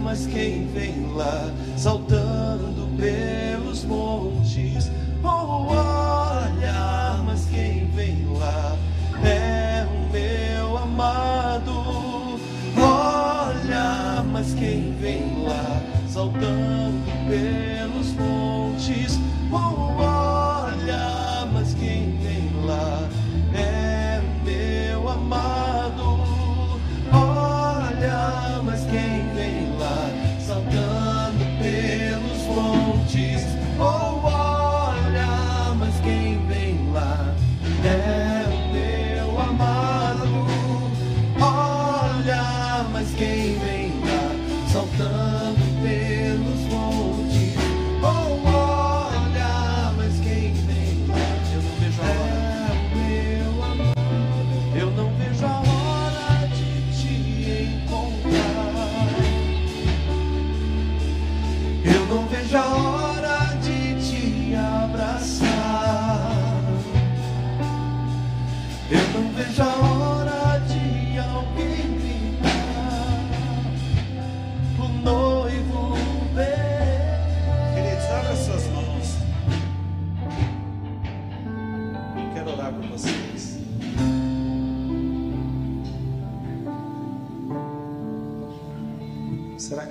Mas 0.10 0.26
quem 0.26 0.66
vem 0.74 1.14
lá 1.14 1.52
saltando 1.78 2.90
pelos 2.98 3.84
montes? 3.84 4.90
Oh, 5.24 5.68
olha, 5.70 7.22
mas 7.24 7.46
quem 7.46 7.86
vem 7.92 8.26
lá 8.40 8.76
é 9.24 9.86
o 9.86 10.12
meu 10.12 10.78
amado. 10.80 12.40
Olha, 12.76 14.24
mas 14.32 14.52
quem 14.56 14.96
vem 15.00 15.44
lá 15.44 15.80
saltando 16.08 17.04
pelos 17.30 17.69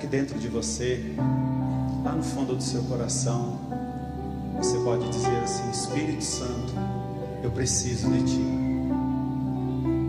dentro 0.09 0.39
de 0.39 0.47
você, 0.47 1.13
lá 2.03 2.13
no 2.13 2.23
fundo 2.23 2.55
do 2.55 2.63
seu 2.63 2.83
coração, 2.83 3.59
você 4.57 4.77
pode 4.79 5.07
dizer 5.09 5.37
assim: 5.37 5.69
Espírito 5.69 6.23
Santo, 6.23 6.73
eu 7.43 7.51
preciso 7.51 8.09
de 8.09 8.23
ti? 8.23 8.59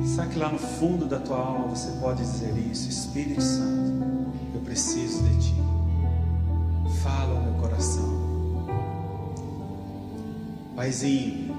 Será 0.07 0.27
que 0.27 0.39
lá 0.39 0.51
no 0.51 0.59
fundo 0.59 1.07
da 1.07 1.19
tua 1.19 1.37
alma 1.37 1.69
você 1.69 1.91
pode 2.01 2.23
dizer 2.23 2.57
isso? 2.71 2.89
Espírito 2.89 3.43
Santo, 3.43 4.05
eu 4.55 4.61
preciso 4.63 5.23
de 5.23 5.39
ti. 5.39 5.55
Fala 7.03 7.37
ao 7.37 7.43
meu 7.43 7.55
coração. 7.61 8.21
Paizinho, 10.75 11.55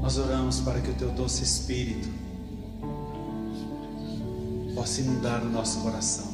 nós 0.00 0.18
oramos 0.18 0.60
para 0.60 0.80
que 0.80 0.90
o 0.90 0.94
teu 0.94 1.10
doce 1.10 1.42
Espírito 1.42 2.08
possa 4.74 5.00
inundar 5.00 5.42
o 5.42 5.50
nosso 5.50 5.80
coração. 5.80 6.32